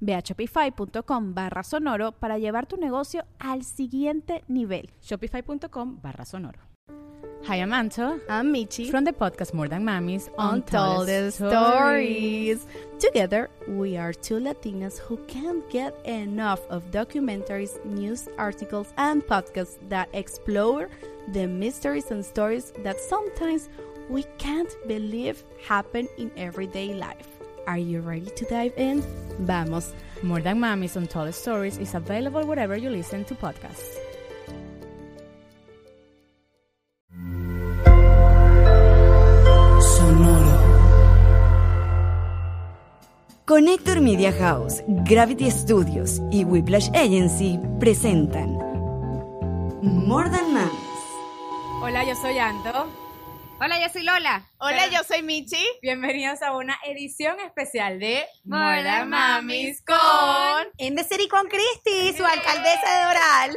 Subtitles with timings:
[0.00, 4.90] Ve a shopify.com barra sonoro para llevar tu negocio al siguiente nivel.
[5.00, 6.68] Shopify.com barra sonoro.
[7.44, 8.20] Hi, I'm Anto.
[8.28, 8.90] I'm Michi.
[8.90, 12.66] From the podcast More Than Mamis Untold Stories.
[12.98, 19.78] Together, we are two Latinas who can't get enough of documentaries, news articles, and podcasts
[19.88, 20.90] that explore
[21.32, 23.70] the mysteries and stories that sometimes
[24.10, 27.37] we can't believe happen in everyday life.
[27.68, 29.04] Are you ready to dive in?
[29.40, 29.92] Vamos.
[30.22, 33.92] More Than Mamis Untold Stories is available wherever you listen to podcasts.
[39.84, 40.56] Sonoro.
[43.44, 48.56] Connector Media House, Gravity Studios y Whiplash Agency presentan
[49.82, 50.72] More Than Mamis.
[51.82, 53.07] Hola, yo soy Anto.
[53.60, 54.48] Hola, yo soy Lola.
[54.58, 55.66] Hola, yo soy Michi.
[55.82, 62.24] Bienvenidos a una edición especial de Than Mamis con In the City con Cristi, su
[62.24, 63.56] alcaldesa de Doral.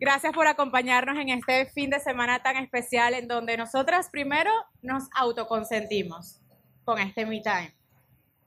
[0.00, 5.10] Gracias por acompañarnos en este fin de semana tan especial en donde nosotras primero nos
[5.14, 6.40] autoconsentimos
[6.84, 7.76] con este Me Time.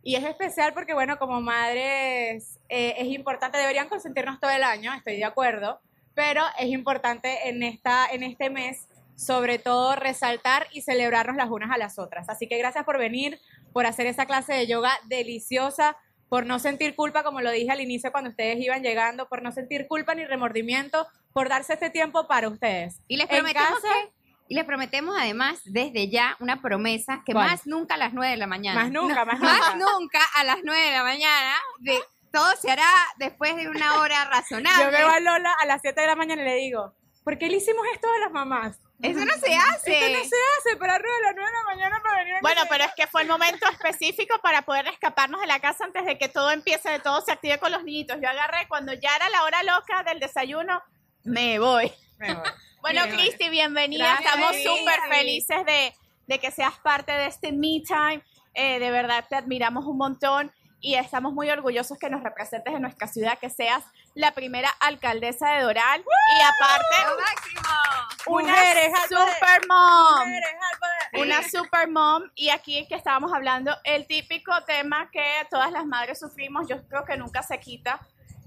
[0.02, 4.92] Y es especial porque, bueno, como madres eh, es importante, deberían consentirnos todo el año,
[4.96, 5.82] estoy de acuerdo,
[6.16, 11.72] pero es importante en, esta, en este mes, sobre todo, resaltar y celebrarnos las unas
[11.72, 12.28] a las otras.
[12.30, 13.40] Así que gracias por venir,
[13.74, 15.96] por hacer esa clase de yoga deliciosa,
[16.30, 19.52] por no sentir culpa, como lo dije al inicio cuando ustedes iban llegando, por no
[19.52, 23.00] sentir culpa ni remordimiento, por darse este tiempo para ustedes.
[23.08, 24.12] Y les prometemos casa- que-
[24.48, 27.48] y les prometemos además desde ya una promesa que ¿Cuál?
[27.50, 28.84] más nunca a las 9 de la mañana.
[28.84, 29.92] Más nunca, más Más nunca.
[30.00, 31.54] nunca a las 9 de la mañana.
[31.80, 31.98] De,
[32.36, 34.84] todo se hará después de una hora razonable.
[34.84, 37.48] Yo veo a Lola a las 7 de la mañana y le digo, ¿por qué
[37.48, 38.78] le hicimos esto a las mamás?
[39.02, 39.94] Eso no se hace.
[39.94, 42.42] Esto no se hace para arriba de las 9 de la mañana para venir a
[42.42, 46.06] Bueno, pero es que fue el momento específico para poder escaparnos de la casa antes
[46.06, 48.18] de que todo empiece, de todo se active con los niñitos.
[48.22, 50.82] Yo agarré, cuando ya era la hora loca del desayuno,
[51.24, 51.92] me voy.
[52.82, 53.16] Bueno, Bien.
[53.16, 54.06] Cristi, bienvenida.
[54.06, 55.92] Gracias, Estamos súper felices de,
[56.28, 58.24] de que seas parte de este Me Time.
[58.54, 60.54] Eh, de verdad, te admiramos un montón
[60.86, 65.56] y estamos muy orgullosos que nos representes en nuestra ciudad, que seas la primera alcaldesa
[65.56, 66.02] de Doral.
[66.02, 66.96] Y aparte
[68.28, 70.20] Lo una Mujeres super mom.
[70.20, 70.56] Mujeres.
[71.14, 72.24] Una super mom.
[72.36, 76.88] Y aquí es que estábamos hablando el típico tema que todas las madres sufrimos, yo
[76.88, 78.00] creo que nunca se quita,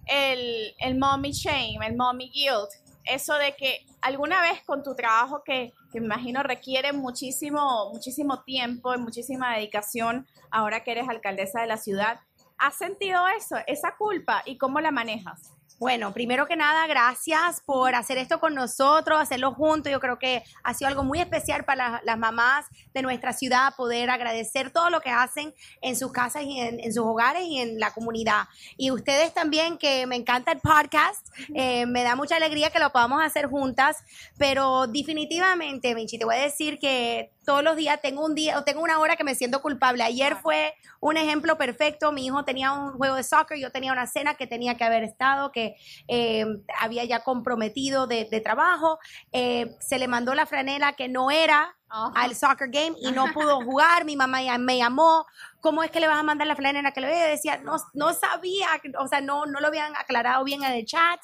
[0.07, 2.71] el, el mommy shame, el mommy guilt,
[3.05, 8.45] eso de que alguna vez con tu trabajo que, que me imagino requiere muchísimo, muchísimo
[8.45, 12.21] tiempo y muchísima dedicación, ahora que eres alcaldesa de la ciudad,
[12.59, 15.53] ¿has sentido eso, esa culpa y cómo la manejas?
[15.79, 19.93] Bueno, primero que nada, gracias por hacer esto con nosotros, hacerlo juntos.
[19.93, 23.77] Yo creo que ha sido algo muy especial para las, las mamás de nuestra ciudad,
[23.77, 27.61] poder agradecer todo lo que hacen en sus casas y en, en sus hogares y
[27.61, 28.49] en la comunidad.
[28.77, 32.91] Y ustedes también, que me encanta el podcast, eh, me da mucha alegría que lo
[32.91, 33.99] podamos hacer juntas,
[34.37, 38.65] pero definitivamente, Michi, te voy a decir que todos los días tengo un día o
[38.65, 40.03] tengo una hora que me siento culpable.
[40.03, 42.13] Ayer fue un ejemplo perfecto.
[42.13, 45.03] Mi hijo tenía un juego de soccer, yo tenía una cena que tenía que haber
[45.03, 45.75] estado, que
[46.09, 46.45] eh,
[46.79, 48.99] había ya comprometido de, de trabajo.
[49.33, 53.61] Eh, se le mandó la franela que no era al soccer game y no pudo
[53.65, 54.05] jugar.
[54.05, 55.27] Mi mamá ya me llamó.
[55.61, 57.19] ¿Cómo es que le vas a mandar la franela que le voy?
[57.19, 58.69] Decía, no, no sabía,
[59.01, 61.19] o sea, no, no lo habían aclarado bien en el chat.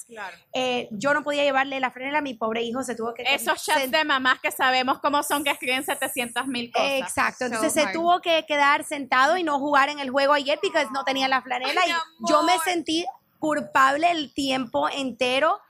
[0.53, 3.23] Eh, yo no podía llevarle la franela, mi pobre hijo se tuvo que...
[3.23, 6.89] Esos chats de mamás que sabemos cómo son, que escriben 700 mil cosas.
[6.91, 7.93] Exacto, entonces So se hard.
[7.93, 11.41] tuvo que quedar sentado y no jugar en el juego ayer porque no tenía la
[11.41, 13.07] flanela Ay, y yo me sentí
[13.39, 15.61] culpable el tiempo entero,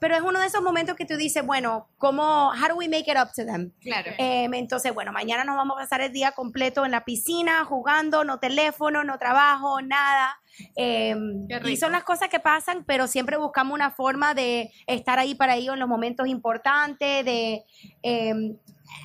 [0.00, 3.04] pero es uno de esos momentos que tú dices, bueno, ¿cómo, how do we make
[3.10, 3.70] it up to them?
[3.80, 4.10] Claro.
[4.18, 8.24] Em, entonces, bueno, mañana nos vamos a pasar el día completo en la piscina, jugando,
[8.24, 10.40] no teléfono, no trabajo, nada.
[10.74, 15.34] Qué y son las cosas que pasan, pero siempre buscamos una forma de estar ahí
[15.34, 17.64] para ellos en los momentos importantes, de...
[18.02, 18.56] em,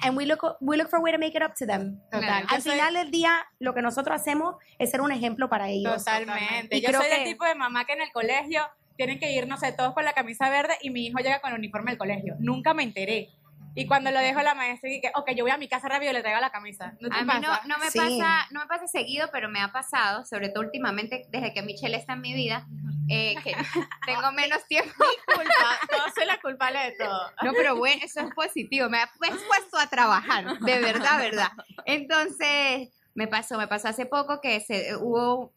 [0.03, 1.99] and we look, we look for a way to make it up to them.
[2.11, 2.45] Total.
[2.49, 5.97] Al soy- final del día, lo que nosotros hacemos es ser un ejemplo para ellos.
[5.97, 6.77] Totalmente.
[6.77, 8.65] Y Yo creo soy que- del tipo de mamá que en el colegio
[8.97, 11.51] tienen que ir, no sé, todos con la camisa verde y mi hijo llega con
[11.51, 12.35] el uniforme del colegio.
[12.39, 13.29] Nunca me enteré.
[13.77, 16.11] Y cuando lo dejo la maestra y que, ok, yo voy a mi casa rápido
[16.11, 16.93] y le traigo la camisa.
[17.01, 17.61] ¿No te A mí no, pasa?
[17.67, 17.99] no me Sí.
[17.99, 21.97] pasa, no me pasa seguido, pero me ha pasado, sobre todo últimamente, desde que Michelle
[21.97, 22.65] está en mi vida,
[23.09, 23.51] eh, que
[24.05, 24.93] tengo menos tiempo.
[25.25, 27.31] Culpa, todo soy la culpable de todo.
[27.43, 28.87] No, pero bueno, eso es positivo.
[28.89, 31.51] Me ha pues, puesto a trabajar, de verdad, verdad.
[31.85, 35.53] Entonces, me pasó, me pasó hace poco que se hubo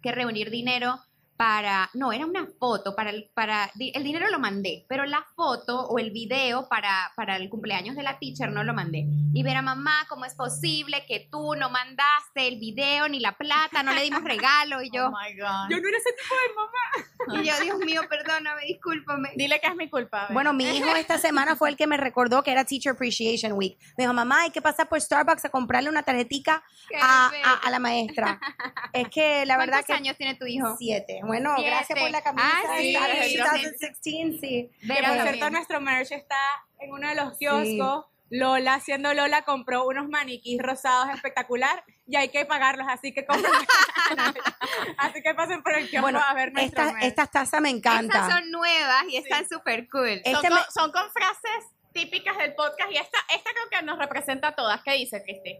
[0.00, 1.00] que reunir dinero
[1.38, 5.24] para, no, era una foto, para el, para, di- el dinero lo mandé, pero la
[5.36, 9.04] foto o el video para, para el cumpleaños de la teacher no lo mandé.
[9.32, 13.32] Y ver a mamá, ¿cómo es posible que tú no mandaste el video ni la
[13.38, 14.82] plata, no le dimos regalo?
[14.82, 15.70] Y yo, Oh my God.
[15.70, 17.42] Yo no era ese tipo de mamá.
[17.42, 19.30] y yo, Dios mío, perdóname, discúlpame.
[19.36, 20.26] Dile que es mi culpa.
[20.30, 23.78] Bueno, mi hijo esta semana fue el que me recordó que era Teacher Appreciation Week.
[23.96, 26.64] Me dijo, mamá, hay que pasar por Starbucks a comprarle una tarjetica
[27.00, 27.30] a-
[27.64, 28.40] a la maestra.
[28.92, 29.92] Es que la verdad ¿Cuántos que...
[29.92, 30.74] años tiene tu hijo?
[30.78, 31.20] Siete.
[31.28, 31.70] Bueno, Siete.
[31.70, 32.48] gracias por la camisa.
[32.52, 34.70] Ah, sí, Está sí, 2016, sí.
[34.80, 36.36] Que por cierto, nuestro merch está
[36.80, 38.06] en uno de los kioscos.
[38.30, 43.50] Lola, siendo Lola, compró unos maniquís rosados espectacular y hay que pagarlos, así que compren.
[44.98, 47.06] así que pasen por el kiosco Bueno, a ver nuestro esta, merch.
[47.06, 48.04] estas tazas me encantan.
[48.20, 50.20] Estas son nuevas y están súper cool.
[50.24, 53.82] son, este con, me- son con frases típicas del podcast y esta, esta creo que
[53.86, 54.82] nos representa a todas.
[54.82, 55.56] ¿Qué dice, Cristi?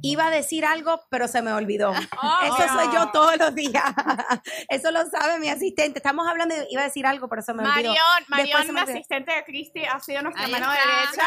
[0.00, 1.90] Iba a decir algo, pero se me olvidó.
[1.90, 2.06] Obvio.
[2.56, 3.82] Eso soy yo todos los días.
[4.68, 5.98] Eso lo sabe mi asistente.
[5.98, 7.74] Estamos hablando de, iba a decir algo, pero se me olvidó.
[7.74, 7.94] Marion,
[8.28, 8.92] Después Marion, olvidó.
[8.92, 10.86] asistente de Cristi, ha sido nuestra Ahí mano está.
[10.86, 11.26] derecha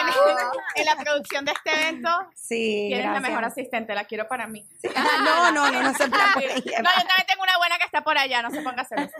[0.00, 0.08] en,
[0.80, 2.08] en la producción de este evento.
[2.34, 4.66] Sí, Tienes la mejor asistente, la quiero para mí.
[4.96, 6.62] Ah, no, no, no, no se No, preocupe.
[6.66, 9.16] yo también tengo una buena que está por allá, no se ponga celosa.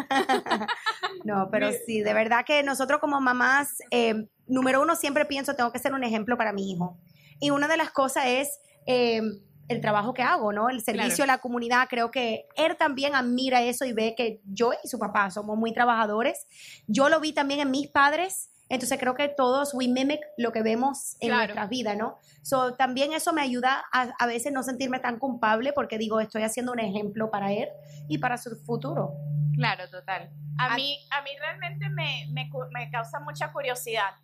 [1.25, 5.71] No, pero sí, de verdad que nosotros como mamás, eh, número uno, siempre pienso, tengo
[5.73, 6.99] que ser un ejemplo para mi hijo.
[7.41, 9.21] Y una de las cosas es eh,
[9.69, 10.69] el trabajo que hago, ¿no?
[10.69, 11.87] El servicio a la comunidad.
[11.89, 15.73] Creo que él también admira eso y ve que yo y su papá somos muy
[15.73, 16.47] trabajadores.
[16.87, 18.51] Yo lo vi también en mis padres.
[18.69, 21.45] Entonces creo que todos we mimic lo que vemos en Claro.
[21.45, 22.17] nuestras vidas, ¿no?
[22.43, 26.43] So, también eso me ayuda a, a veces no sentirme tan culpable porque digo, estoy
[26.43, 27.69] haciendo un ejemplo para él
[28.09, 29.13] y para su futuro.
[29.57, 30.31] Claro, total.
[30.59, 34.15] A mí, a mí realmente me, me, me causa mucha curiosidad.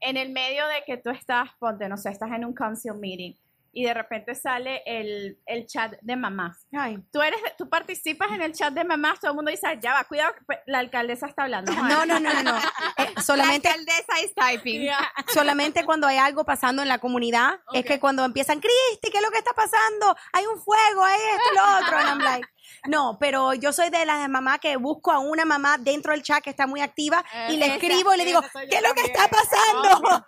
[0.00, 3.34] En el medio de que tú estás, ponte, no sé, estás en un council meeting
[3.76, 6.66] y de repente sale el, el chat de mamás.
[6.72, 6.96] Ay.
[7.12, 9.92] Tú, eres, tú participas en el chat de mamás, todo el mundo dice, "Ah, ya
[9.92, 11.72] va, cuidado, que la alcaldesa está hablando.
[11.72, 12.42] No, no, no, no.
[12.42, 12.58] no.
[12.96, 14.88] Eh, solamente La alcaldesa is typing.
[15.34, 19.22] solamente cuando hay algo pasando en la comunidad, es que cuando empiezan, Cristi, ¿qué es
[19.22, 20.16] lo que está pasando?
[20.32, 21.98] Hay un fuego, hay esto y lo otro.
[21.98, 22.48] And I'm like,
[22.86, 26.42] no, pero yo soy de las mamás que busco a una mamá dentro del chat
[26.42, 28.40] que está muy activa y le Esa- escribo y le digo,
[28.70, 30.24] ¿qué es lo que está pasando?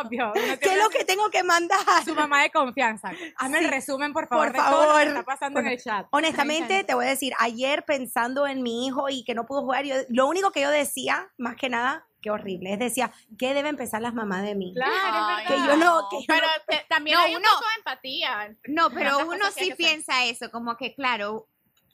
[0.00, 0.32] Obvio.
[0.34, 1.78] uno ¿Qué es lo que tengo que mandar?
[2.04, 3.10] Su mamá de confianza.
[3.36, 5.06] Hazme el resumen, por favor, Por de todo lo que favor.
[5.08, 6.06] está pasando en el chat.
[6.10, 9.84] Honestamente, te voy a decir, ayer pensando en mi hijo y que no pudo jugar,
[9.84, 13.76] yo, lo único que yo decía, más que nada, qué horrible, es decía, ¿qué deben
[13.76, 14.72] pensar las mamás de mí?
[14.74, 15.68] Claro, Ay, es Que verdad.
[15.68, 18.56] yo no, que yo Pero no- te- también No, hay un uno- empatía.
[18.66, 21.48] No, pero uno sí piensa eso, como que claro,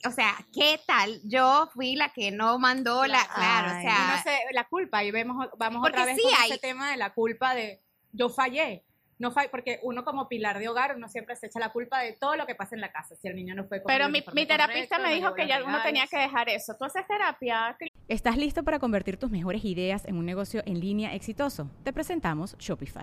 [0.07, 1.21] o sea, ¿qué tal?
[1.25, 5.11] Yo fui la que no mandó la, claro, o sea, Uno se- la culpa y
[5.11, 7.81] vemos vamos otra vez sí con hay- ese tema de la culpa de
[8.13, 8.85] yo fallé
[9.19, 12.15] no fallé porque uno como pilar de hogar uno siempre se echa la culpa de
[12.15, 14.25] todo lo que pasa en la casa si el niño no fue con Pero mi,
[14.33, 16.75] mi terapista correcto, me no dijo que ya uno tenía que dejar eso.
[16.79, 17.77] ¿Tú haces terapia?
[18.09, 21.71] ¿Estás listo para convertir tus mejores ideas en un negocio en línea exitoso?
[21.85, 23.03] Te presentamos Shopify.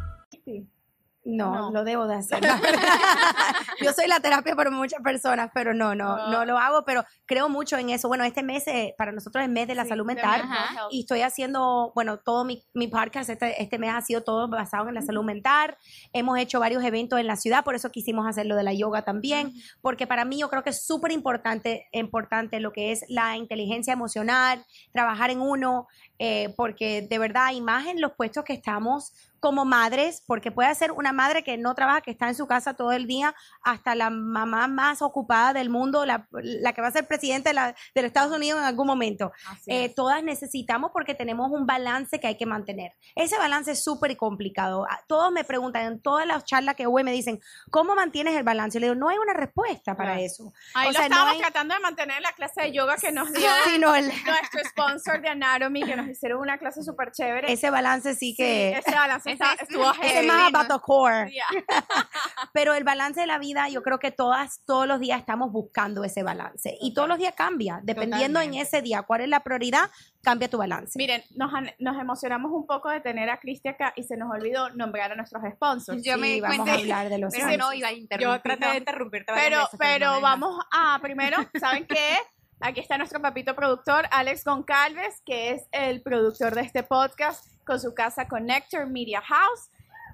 [1.23, 1.71] No, No.
[1.71, 2.41] lo debo de hacer.
[3.81, 7.47] Yo soy la terapia para muchas personas, pero no, no, no lo hago, pero creo
[7.49, 8.07] mucho en eso.
[8.07, 10.43] Bueno, este mes eh, para nosotros es mes de la Sí, salud mental
[10.89, 14.89] y estoy haciendo, bueno, todo mi, mi podcast este, este mes ha sido todo basado
[14.89, 15.77] en la salud mental.
[16.13, 19.03] Hemos hecho varios eventos en la ciudad, por eso quisimos hacer lo de la yoga
[19.03, 23.37] también, porque para mí yo creo que es súper importante, importante lo que es la
[23.37, 25.87] inteligencia emocional, trabajar en uno,
[26.19, 30.73] eh, porque de verdad, y más en los puestos que estamos como madres, porque puede
[30.75, 33.95] ser una madre que no trabaja, que está en su casa todo el día, hasta
[33.95, 37.67] la mamá más ocupada del mundo, la, la que va a ser presidente de, la,
[37.95, 39.33] de los Estados Unidos en algún momento.
[39.67, 42.93] Eh, todas necesitamos porque tenemos un balance que hay que mantener.
[43.15, 44.85] Ese balance es súper complicado.
[44.89, 47.39] Ah, Todos me preguntan, en todas las charlas que voy me dicen,
[47.71, 48.77] ¿cómo mantienes el balance?
[48.77, 50.25] Yo le digo, no hay una respuesta para Claro.
[50.25, 50.53] eso.
[50.75, 52.95] Ahí o lo sea, no estábamos hay- tratando de mantener en la clase de yoga
[52.97, 53.49] que nos dio
[53.95, 57.51] el- nuestro sponsor de Anatomy, que nos hicieron una clase súper chévere.
[57.51, 58.77] ese balance sí Sí, que...
[58.77, 59.69] ese balance Ese es-
[60.03, 61.31] ese es más about the core.
[61.31, 61.45] Yeah.
[62.53, 66.03] Pero el balance de la vida, yo creo que todas, todos los días estamos buscando
[66.03, 66.77] ese balance.
[66.81, 67.79] Y todos los días cambia.
[67.83, 68.61] Dependiendo en Totalmente.
[68.77, 69.89] ese día cuál es la prioridad,
[70.21, 70.97] cambia tu balance.
[70.97, 74.69] Miren, nos, nos emocionamos un poco de tener a Cristi acá y se nos olvidó
[74.71, 76.03] nombrar a nuestros sponsors.
[76.03, 77.57] Yo Sí, me vamos cuenta, a hablar de los pero sponsors.
[77.65, 78.27] no iba a interrumpir.
[78.37, 80.21] Yo traté de interrumpirte Pero, veces, pero dejas.
[80.21, 82.17] vamos a primero, ¿saben qué?
[82.61, 87.79] Aquí está nuestro papito productor, Alex Goncalves, que es el productor de este podcast con
[87.79, 89.69] su casa Connector Media House.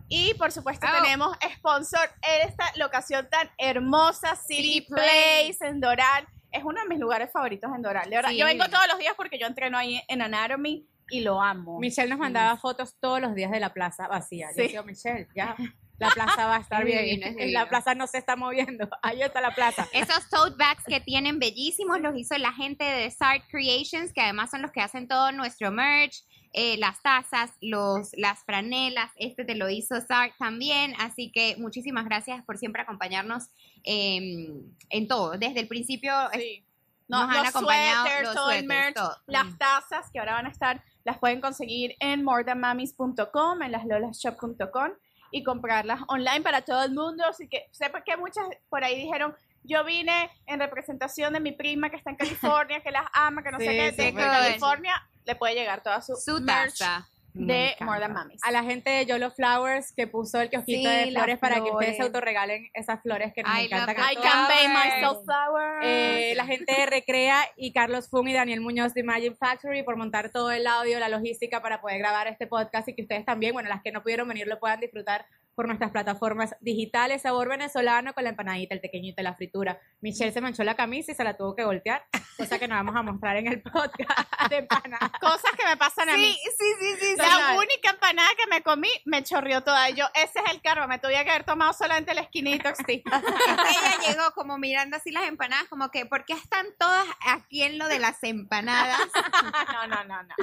[0.07, 1.01] Y por supuesto Oh.
[1.03, 6.25] tenemos sponsor en esta locación tan hermosa, City City Place en Doral.
[6.51, 8.09] Es uno de mis lugares favoritos en Doral.
[8.09, 8.37] De verdad, Sí.
[8.37, 11.79] yo vengo todos los días porque yo entreno ahí en Anatomy y lo amo.
[11.79, 14.47] Michelle nos mandaba fotos todos los días de la plaza vacía.
[14.55, 14.69] Yo Sí.
[14.69, 15.53] digo, Michelle, ya,
[15.99, 17.19] la plaza va a estar Es bien.
[17.21, 18.87] divino, es la plaza no se está moviendo.
[19.01, 19.87] Ahí está la plaza.
[19.93, 24.51] Esos tote bags que tienen bellísimos los hizo la gente de Sart Creations, que además
[24.51, 26.23] son los que hacen todo nuestro merch,
[26.53, 29.11] eh, las tazas, los, las franelas.
[29.17, 30.93] Este te lo hizo Sart también.
[30.99, 33.49] Así que muchísimas gracias por siempre acompañarnos
[33.83, 35.37] em, en todo.
[35.37, 36.63] Desde el principio Sí.
[37.07, 38.07] nos No, han los acompañado.
[38.23, 39.15] los todo el suéteres, merch, todo.
[39.27, 39.57] las Mm.
[39.57, 44.91] tazas que ahora van a estar, las pueden conseguir en morethanmamis.com, en laslolashop.com
[45.31, 47.23] y comprarlas online para todo el mundo.
[47.25, 51.89] Así que sepa que muchas por ahí dijeron, yo vine en representación de mi prima
[51.89, 55.55] que está en California, que las ama, que no sé qué, de California, le puede
[55.55, 57.07] llegar toda su, Su merch taza.
[57.45, 57.85] De encanta.
[57.85, 58.41] More Than Mamis.
[58.43, 61.69] A la gente de Yolo Flowers que puso el kiosquito Sí, de flores para que
[61.69, 63.95] ustedes se autorregalen esas flores que nos I encantan.
[63.95, 65.79] love a I can pay myself flowers.
[65.83, 69.97] Eh, la gente de Recrea y Carlos Fung y Daniel Muñoz de Magic Factory por
[69.97, 73.53] montar todo el audio, la logística para poder grabar este podcast y que ustedes también,
[73.53, 75.25] bueno, las que no pudieron venir lo puedan disfrutar
[75.57, 77.23] por nuestras plataformas digitales.
[77.23, 79.81] Sabor venezolano con la empanadita, el pequeñito, la fritura.
[80.01, 82.05] Michelle se manchó la camisa y se la tuvo que voltear,
[82.37, 85.11] cosa que nos vamos a mostrar en el podcast de empanada.
[85.19, 86.37] Cosas que me pasan a mí.
[86.43, 87.15] Sí, sí, sí, sí.
[87.17, 87.57] La Total.
[87.57, 89.89] única empanada que me comí me chorrió toda.
[89.89, 90.85] Yo, ese es el karma.
[90.85, 92.69] Me tuve que haber tomado solamente el esquinito.
[92.85, 93.03] sí.
[93.07, 97.79] Ella llegó como mirando así las empanadas, como que, ¿por qué están todas aquí en
[97.79, 98.99] lo de las empanadas?
[99.73, 100.35] no, no, no, no.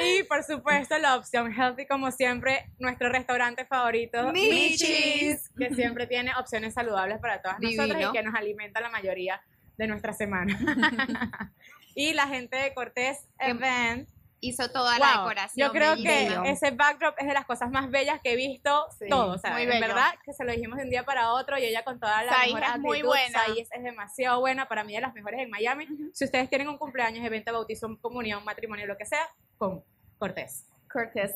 [0.00, 4.80] Y por supuesto, la opción healthy, como siempre, nuestro restaurante favorito, Michis.
[4.80, 8.10] Michis, que siempre tiene opciones saludables para todas nosotras Divino.
[8.10, 9.40] y que nos alimenta la mayoría
[9.76, 10.58] de nuestra semana.
[11.94, 14.08] y la gente de Cortés Event.
[14.44, 15.68] Hizo toda la wow, decoración.
[15.68, 19.06] yo creo que ese backdrop es de las cosas más bellas que he visto Sí,
[19.08, 19.86] todo, o sea, muy en bello.
[19.86, 22.36] verdad que se lo dijimos de un día para otro y ella con toda la
[22.38, 23.44] mejor es muy actitud, buena.
[23.44, 25.86] Saiz es demasiado buena, para mí de las mejores en Miami.
[26.12, 29.28] Si ustedes tienen un cumpleaños, evento, bautizo, comunión, matrimonio, lo que sea,
[29.58, 29.84] con
[30.18, 30.66] Cortés.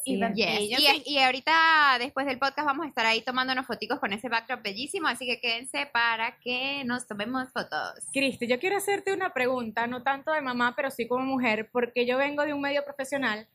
[0.04, 0.14] Sí.
[0.14, 0.46] Event Yes.
[0.46, 1.02] Agency.
[1.06, 4.62] Y, y ahorita, después del podcast, vamos a estar ahí tomándonos foticos con ese backdrop
[4.62, 7.94] bellísimo, así que quédense para que nos tomemos fotos.
[8.12, 12.06] Cristi, yo quiero hacerte una pregunta, no tanto de mamá, pero sí como mujer, porque
[12.06, 13.48] yo vengo de un medio profesional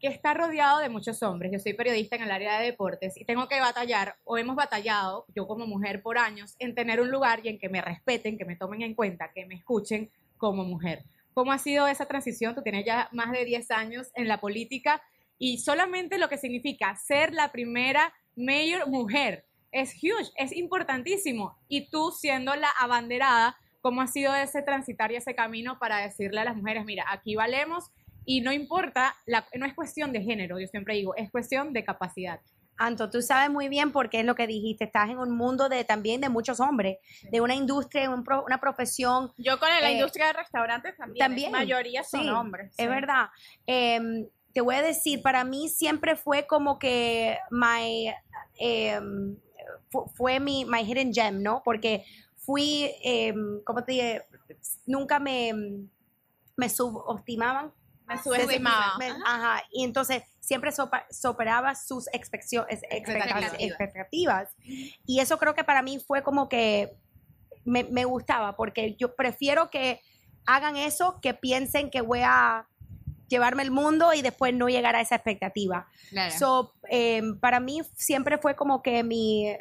[0.00, 1.52] que está rodeado de muchos hombres.
[1.52, 5.26] Yo soy periodista en el área de deportes y tengo que batallar, o hemos batallado,
[5.34, 8.44] yo como mujer por años, en tener un lugar y en que me respeten, que
[8.44, 11.04] me tomen en cuenta, que me escuchen como mujer.
[11.34, 12.54] ¿Cómo ha sido esa transición?
[12.54, 15.02] Tú tienes ya más de 10 años en la política
[15.40, 21.56] y solamente lo que significa ser la primera mayor mujer es huge, es importantísimo.
[21.66, 26.40] Y tú siendo la abanderada, ¿cómo ha sido ese transitar y ese camino para decirle
[26.40, 27.90] a las mujeres, mira, aquí valemos
[28.26, 31.84] y no importa, la- no es cuestión de género, yo siempre digo, es cuestión de
[31.84, 32.40] capacidad.
[32.76, 35.84] Anto, tú sabes muy bien porque es lo que dijiste, estás en un mundo de
[35.84, 36.96] también de muchos hombres,
[37.30, 41.18] de una industria, un pro- una profesión, Yo con la Eh, industria de restaurantes también.
[41.26, 41.52] también.
[41.52, 42.74] La mayoría son Sí, hombres.
[42.74, 42.82] sí.
[42.82, 43.26] Es verdad.
[43.66, 48.12] Em, te voy a decir, para mí siempre fue como que my,
[48.58, 49.36] em,
[49.90, 51.62] fu- fue mi my hidden gem, ¿no?
[51.64, 52.04] Porque
[52.36, 54.22] fui, em, ¿cómo te dije?
[54.86, 55.52] Nunca me,
[56.56, 57.72] me subestimaban.
[58.06, 58.98] Me subestimaba.
[58.98, 62.08] Me- ajá, y entonces siempre sopa- superaba sus.
[62.10, 63.52] Expectativas.
[63.60, 64.48] expectativas.
[65.06, 66.96] Y eso creo que para mí fue como que
[67.64, 70.00] me, me gustaba, porque yo prefiero que
[70.46, 72.66] hagan eso que piensen que voy a
[73.30, 75.88] llevarme el mundo y después no llegar a esa expectativa.
[76.10, 76.34] Claro.
[76.38, 79.56] So, em, para mí siempre fue como que mi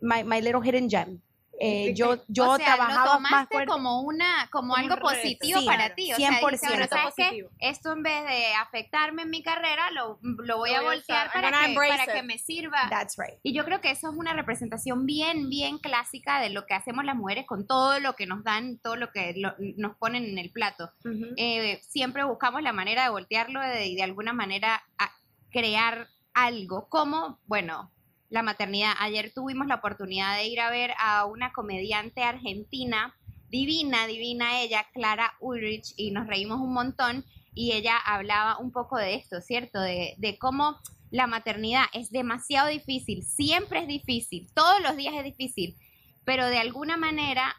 [0.00, 1.20] my, my little hidden gem.
[1.58, 3.66] Eh, yo yo o sea, trabajaba lo más fuerte.
[3.70, 6.68] como una como, Como algo un positivo Sí, para ti, o sea, dijiste, 100%.
[6.68, 7.22] bueno, ¿sabes qué?
[7.24, 7.48] Positivo.
[7.60, 11.50] Esto en vez de afectarme en mi carrera, lo, lo voy Lo a voltear para
[11.66, 12.88] que, para que me sirva.
[12.90, 13.38] That's right.
[13.42, 17.04] Y yo creo que eso es una representación bien, bien clásica de lo que hacemos
[17.04, 20.38] las mujeres con todo lo que nos dan, todo lo que lo- nos ponen en
[20.38, 20.92] el plato.
[21.04, 21.34] Ujú.
[21.36, 25.10] Eh, siempre buscamos la manera de voltearlo de- y de, alguna manera a
[25.50, 27.90] crear algo, como, bueno,
[28.28, 28.92] la maternidad.
[28.98, 33.16] Ayer tuvimos la oportunidad de ir a ver a una comediante argentina,
[33.48, 38.98] divina, divina ella, Clara Ulrich, y nos reímos un montón, y ella hablaba un poco
[38.98, 39.80] de esto, ¿cierto?
[39.80, 40.78] De, de cómo
[41.10, 45.76] la maternidad es demasiado difícil, siempre es difícil, todos los días es difícil,
[46.24, 47.54] pero de alguna manera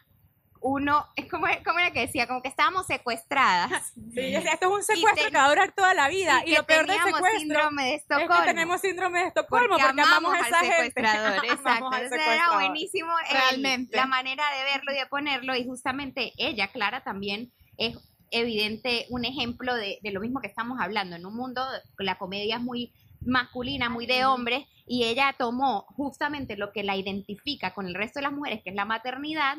[0.60, 3.92] uno, es como, como era que decía, como que estábamos secuestradas.
[4.14, 6.42] Sí, esto es un secuestro te- que va a durar toda la vida.
[6.44, 10.00] Y, lo peor del secuestro síndrome de es que tenemos síndrome de Estocolmo porque, porque,
[10.02, 10.84] amamos a esa al gente.
[10.86, 11.92] secuestrador, Amamos exacto.
[11.94, 13.96] Entonces era buenísimo el- Realmente.
[13.96, 17.96] la manera de verlo y de ponerlo y justamente ella, Clara, también es
[18.30, 21.14] evidente un ejemplo de, de lo mismo que estamos hablando.
[21.16, 21.64] En un mundo,
[21.98, 26.96] la comedia es muy masculina, muy de hombres, y ella tomó justamente lo que la
[26.96, 29.56] identifica con el resto de las mujeres, que es la maternidad,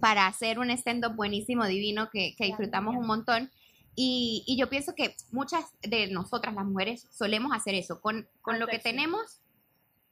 [0.00, 3.50] para hacer un stand-up buenísimo, divino, que, que disfrutamos un montón.
[3.96, 8.00] Y, y yo pienso que muchas de nosotras, las mujeres, solemos hacer eso.
[8.00, 9.40] Con, con lo que tenemos,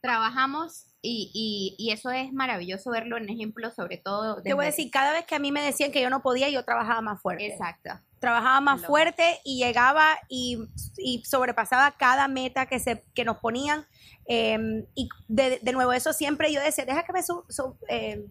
[0.00, 4.42] trabajamos y, y- y eso es maravilloso verlo en ejemplos, sobre todo.
[4.42, 6.48] Te voy a decir, cada vez que a mí me decían que yo no podía,
[6.48, 7.46] yo trabajaba más fuerte.
[7.46, 7.90] Exacto.
[8.20, 10.58] Trabajaba más fuerte y llegaba y,
[10.96, 13.86] y sobrepasaba cada meta que, se, que nos ponían.
[14.26, 18.26] eh, y de, de nuevo, eso siempre yo decía, deja que me su, su- eh,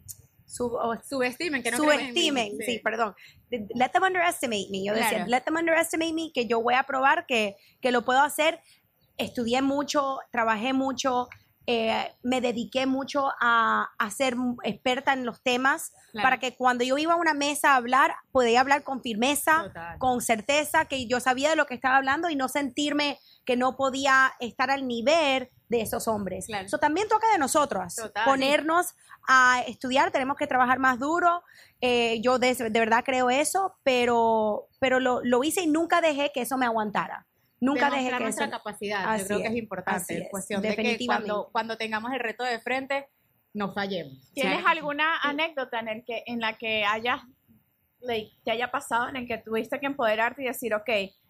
[0.48, 2.22] sub- o Subestimen, que no creen en mí.
[2.28, 2.80] subestimen, sí.
[2.84, 3.14] perdón.
[3.52, 4.84] Let them underestimate me.
[4.84, 8.22] Yo decía, let them underestimate me, que yo voy a probar que, que lo puedo
[8.22, 8.60] hacer.
[9.18, 11.28] Estudié mucho, trabajé mucho,
[11.66, 16.26] eh, me dediqué mucho a, a ser experta en los temas Claro.
[16.26, 19.98] para que cuando yo iba a una mesa a hablar, podía hablar con firmeza, Total.
[20.00, 23.76] con certeza, que yo sabía de lo que estaba hablando y no sentirme que no
[23.76, 26.46] podía estar al nivel de esos hombres.
[26.46, 26.66] Claro.
[26.66, 28.26] Eso también toca de nosotros, Total.
[28.26, 28.94] ponernos
[29.28, 31.44] a estudiar, tenemos que trabajar más duro.
[31.82, 36.32] eh, yo de, de verdad creo eso, pero, pero lo, lo hice y nunca dejé
[36.34, 37.26] que eso me aguantara.
[37.60, 38.52] Nunca dejé que nuestra eso...
[38.52, 40.14] capacidad, Así yo creo que es importante.
[40.18, 41.28] Es es, cuestión de que definitivamente.
[41.28, 43.10] cuando, cuando tengamos el reto de frente,
[43.54, 44.32] no fallemos.
[44.34, 44.68] ¿Tienes Claro.
[44.70, 47.22] alguna anécdota en, el que, en la que hayas,
[48.02, 50.90] like, te haya pasado, en el que tuviste que empoderarte y decir, ok,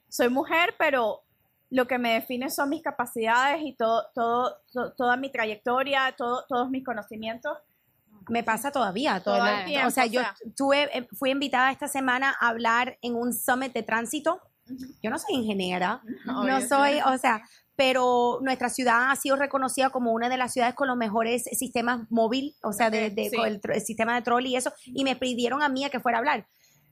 [0.09, 1.23] soy mujer, pero
[1.69, 6.45] lo que me define son mis capacidades y todo, todo, to- toda mi trayectoria, todo,
[6.47, 7.57] todos mis conocimientos?
[8.29, 9.21] Me pasa todavía.
[9.21, 10.35] Todo Todo el- tiempo, o sea, o yo sea.
[10.55, 14.41] tuve, eh, fui invitada esta semana a hablar en un summit de tránsito.
[15.01, 17.41] Yo no soy ingeniera, no soy, o sea,
[17.77, 22.01] pero nuestra ciudad ha sido reconocida como una de las ciudades con los mejores sistemas
[22.09, 23.37] móvil, o sea, de, de- Sí.
[23.37, 26.17] con el, sistema de trolley y eso, y me pidieron a mí a que fuera
[26.17, 26.47] a hablar.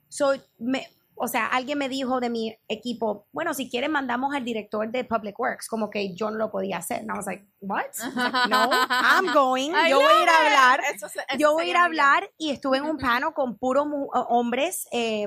[0.08, 4.44] Soy, me, o sea, alguien me dijo de mi equipo, bueno, si quieren mandamos al
[4.44, 7.00] director de Public Works, como que yo no lo podía hacer.
[7.00, 7.84] And I was like, what?
[8.02, 11.20] I was like, no, I'm going, I yo voy a ir a hablar Eso se-
[11.20, 11.84] eso yo voy a ir a bien.
[11.86, 15.26] hablar y estuve en un panel con puros eh, hombres, eh,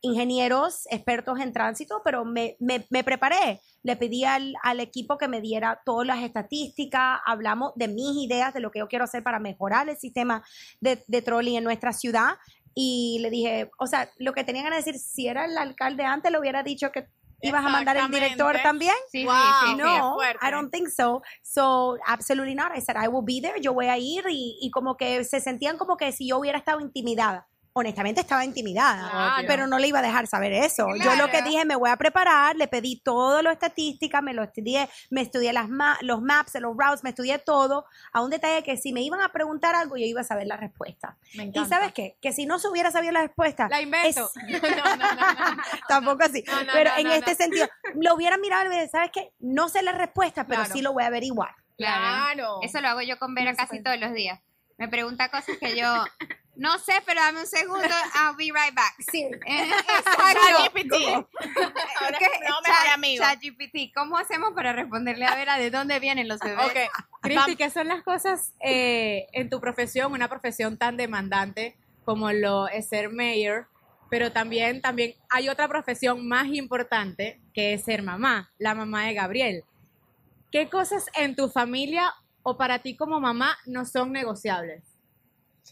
[0.00, 3.60] ingenieros, expertos en tránsito, pero me, me- me preparé.
[3.84, 8.52] Le pedí al, al equipo que me diera todas las estadísticas, hablamos de mis ideas,
[8.54, 10.44] de lo que yo quiero hacer para mejorar el sistema
[10.80, 12.30] de, de trolley en nuestra ciudad.
[12.74, 16.30] Y le dije, o sea, lo que tenían que decir, si era el alcalde antes,
[16.32, 17.06] le hubiera dicho que
[17.42, 18.94] ibas a mandar el director también.
[19.10, 19.34] Sí, Wow.
[19.34, 19.76] sí, sí, sí.
[19.76, 20.16] No.
[20.40, 21.22] I don't think so.
[21.42, 22.72] So, absolutely not.
[22.74, 23.60] I said, I will be there.
[23.60, 26.56] Yo voy a ir y, y como que se sentían como que si yo hubiera
[26.58, 27.48] estado intimidada.
[27.74, 30.86] Honestamente estaba intimidada, pero no le iba a dejar saber eso.
[31.02, 34.42] Yo lo que dije, me voy a preparar, le pedí todo lo estadística, me lo
[34.42, 38.62] estudié, me estudié las ma- los maps, los routes, me estudié todo, a un detalle
[38.62, 41.16] que si me iban a preguntar algo, yo iba a saber la respuesta.
[41.34, 42.16] Me ¿Y sabes qué?
[42.20, 44.30] Que si no se hubiera sabido la respuesta, La invento.
[44.48, 45.62] es- No, no, no, no.
[45.88, 47.36] tampoco así, No, no, pero no, en no, este no.
[47.36, 49.32] sentido, lo hubiera mirado y hubiera dicho, ¿sabes qué?
[49.40, 50.74] No sé la respuesta, pero Claro.
[50.74, 51.54] sí lo voy a averiguar.
[51.78, 52.02] Claro.
[52.34, 52.58] Claro.
[52.62, 53.82] Eso lo hago yo con Vera casi puede.
[53.82, 54.40] todos los días.
[54.78, 56.04] Me pregunta cosas que yo
[56.54, 58.94] no sé, pero dame un segundo, I'll be right back.
[59.10, 59.22] Sí.
[59.46, 59.70] Eh,
[60.74, 60.94] ChatGPT.
[63.18, 66.66] ChatGPT, ¿cómo hacemos para responderle a Vera de dónde vienen los bebés?
[66.66, 66.76] Ok.
[67.22, 72.68] Cristi, ¿qué son las cosas eh, en tu profesión, una profesión tan demandante como lo
[72.68, 73.68] es ser mayor?
[74.10, 79.14] Pero también, también hay otra profesión más importante que es ser mamá, la mamá de
[79.14, 79.64] Gabriel.
[80.50, 82.12] ¿Qué cosas en tu familia
[82.42, 84.84] o para ti como mamá no son negociables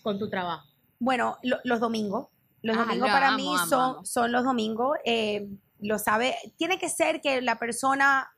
[0.03, 0.69] con tu trabajo?
[1.00, 2.28] Bueno, lo- los domingos.
[2.62, 4.04] Los Ah, domingos lo para amo, mí amo, son, amo.
[4.04, 4.96] son los domingos.
[5.04, 5.48] eh,
[5.80, 6.36] lo sabe.
[6.58, 8.28] Tiene que ser que la persona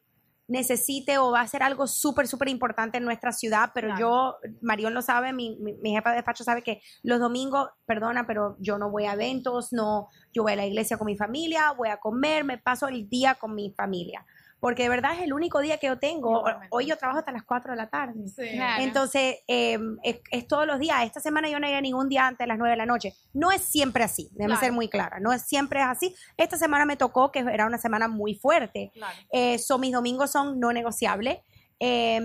[0.49, 4.01] necesite o va a hacer algo súper, súper importante en nuestra ciudad, pero Claro.
[4.01, 8.27] yo, Marión lo sabe, mi, mi, mi jefa de despacho sabe que los domingos, perdona,
[8.27, 11.73] pero yo no voy a eventos, no, yo voy a la iglesia con mi familia,
[11.73, 14.25] voy a comer, me paso el día con mi familia,
[14.63, 16.45] porque de verdad es el único día que yo tengo.
[16.71, 18.15] Hoy yo trabajo hasta las 4 de la tarde.
[18.37, 18.81] Claro.
[18.85, 21.03] Entonces, eh, es, es todos los días.
[21.05, 23.13] Esta semana yo no llegué ningún día antes de las 9 de la noche.
[23.33, 24.61] No es siempre así, déjame Claro.
[24.61, 25.19] ser muy clara.
[25.19, 26.15] No es siempre es así.
[26.37, 28.93] Esta semana me tocó, que era una semana muy fuerte.
[28.95, 29.19] Claro.
[29.33, 31.39] Eh, so, mis domingos son no negociables.
[31.81, 32.21] Eh,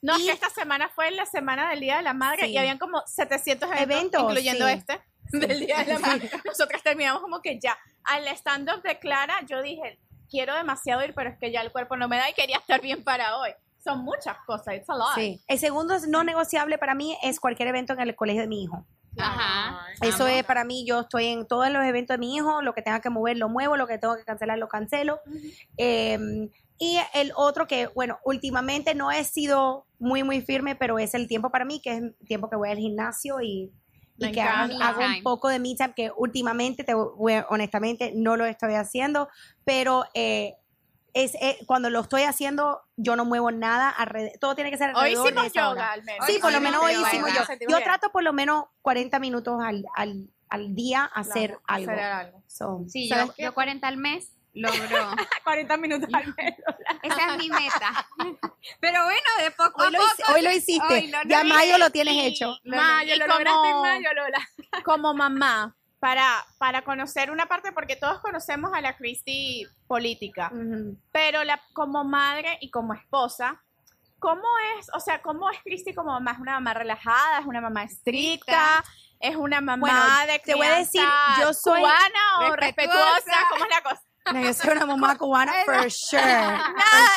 [0.00, 2.52] No, es y- que esta semana fue la semana del Día de la Madre Sí.
[2.52, 4.72] y habían como 700 eventos, Eventos, incluyendo sí.
[4.72, 5.00] este
[5.46, 6.30] del Día de la Madre.
[6.46, 7.76] Nosotras terminamos como que ya.
[8.04, 9.98] Al stand-up de Clara, yo dije,
[10.32, 12.80] quiero demasiado ir, pero es que ya el cuerpo no me da y quería estar
[12.80, 13.50] bien para hoy.
[13.84, 15.14] Son muchas cosas, it's a lot.
[15.14, 15.40] sí.
[15.46, 18.64] El segundo es no negociable para mí es cualquier evento en el colegio de mi
[18.64, 18.86] hijo.
[19.18, 19.86] Ajá.
[20.00, 22.80] Eso es para mí, yo estoy en todos los eventos de mi hijo, lo que
[22.80, 25.20] tenga que mover lo muevo, lo que tengo que cancelar lo cancelo.
[25.76, 31.14] Eh, y el otro que, bueno, últimamente no he sido muy, muy firme, pero es
[31.14, 33.70] el tiempo para mí, que es el tiempo que voy al gimnasio y,
[34.18, 34.88] y Me que hago, encanta.
[34.88, 38.44] hago Me un poco de me time, que últimamente, te voy a- honestamente, no lo
[38.44, 39.28] estoy haciendo,
[39.64, 40.56] pero eh,
[41.14, 44.90] es, eh, cuando lo estoy haciendo, yo no muevo nada, alrededor, todo tiene que ser
[44.90, 45.80] Hoy alrededor de hicimos esa hora.
[45.80, 46.26] yoga al menos.
[46.26, 47.44] Sí, Hoy por lo menos hoy hicimos sí, yo.
[47.44, 51.92] sentimos Yo trato por lo menos 40 minutos al, al, al día hacer algo.
[51.92, 52.42] Hacer algo.
[52.46, 55.10] So, Sí, ¿Sabes yo, yo 40 al mes logro.
[55.44, 56.74] 40 minutos al menos.
[57.02, 58.06] Esa es mi meta.
[58.80, 60.10] Pero bueno, de poco hoy, a lo, poco.
[60.18, 60.94] hice- hoy lo hiciste.
[60.94, 62.56] hoy lo ya mayo lo tienes Y- hecho.
[62.64, 64.48] Mayo, lo lograste en como- mayo, Lola.
[64.84, 70.50] como mamá para, para conocer una parte, porque todos conocemos a la Christy política,
[71.12, 73.62] pero la, como madre y como esposa,
[74.18, 74.42] ¿cómo
[74.78, 76.32] es, o sea, cómo es Christy como mamá?
[76.32, 77.38] ¿Es una mamá relajada?
[77.38, 78.82] ¿Es una mamá estricta?
[79.20, 81.04] ¿Es una mamá Bueno, de te voy a decir,
[81.40, 83.14] yo soy cubana o respetuosa?
[83.14, 83.46] respetuosa?
[83.50, 84.02] ¿Cómo es la cosa?
[84.32, 86.22] No, yo soy una mamá cubana for sure.
[86.22, 86.62] Nada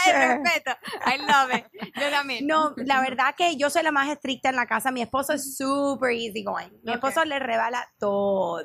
[0.04, 0.28] for sure.
[0.40, 0.72] respeto.
[1.06, 1.66] I love it.
[1.96, 2.48] Yo también.
[2.48, 4.92] No, la verdad que yo soy la más estricta en la casa.
[4.92, 6.70] Mi esposo es super easy going.
[6.84, 8.64] Mi esposo le rebala todo.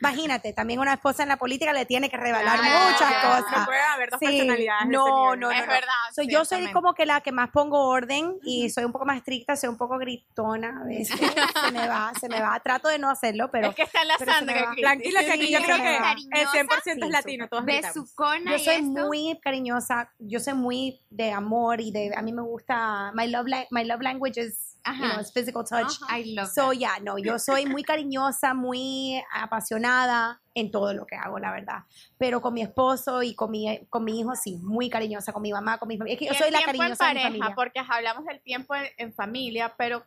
[0.00, 3.58] Imagínate, también una esposa en la política le tiene que rebalar muchas cosas.
[3.58, 4.86] No puede haber dos Sí, personalidades.
[4.88, 5.72] de no, no, es no, no.
[5.72, 5.88] verdad.
[6.14, 9.16] So, yo soy como que la que más pongo orden y soy un poco más
[9.16, 11.18] estricta, soy un poco gritona a veces.
[11.66, 12.60] se me va, se me va.
[12.60, 14.64] Trato de no hacerlo, pero es que está en la sangre.
[14.80, 15.96] Tranquila, que aquí yo creo que
[16.40, 17.64] el 100% Sí, es latino, todos.
[17.64, 18.84] Besucona yo soy esto.
[18.84, 23.46] muy cariñosa, yo soy muy de amor y de a mí me gusta my love
[23.48, 25.12] la- my love language is you Ajá.
[25.14, 25.94] know, is physical touch.
[26.08, 26.78] I love So that.
[26.78, 31.78] yeah, no, yo soy muy cariñosa, muy apasionada en todo lo que hago, la verdad.
[32.16, 35.52] Pero con mi esposo y con mi con mi hijo sí, muy cariñosa con mi
[35.52, 36.14] mamá, con mi familia.
[36.14, 37.54] Es que yo soy la cariñosa en de mi pareja, familia.
[37.56, 40.04] porque hablamos del tiempo en, en familia, pero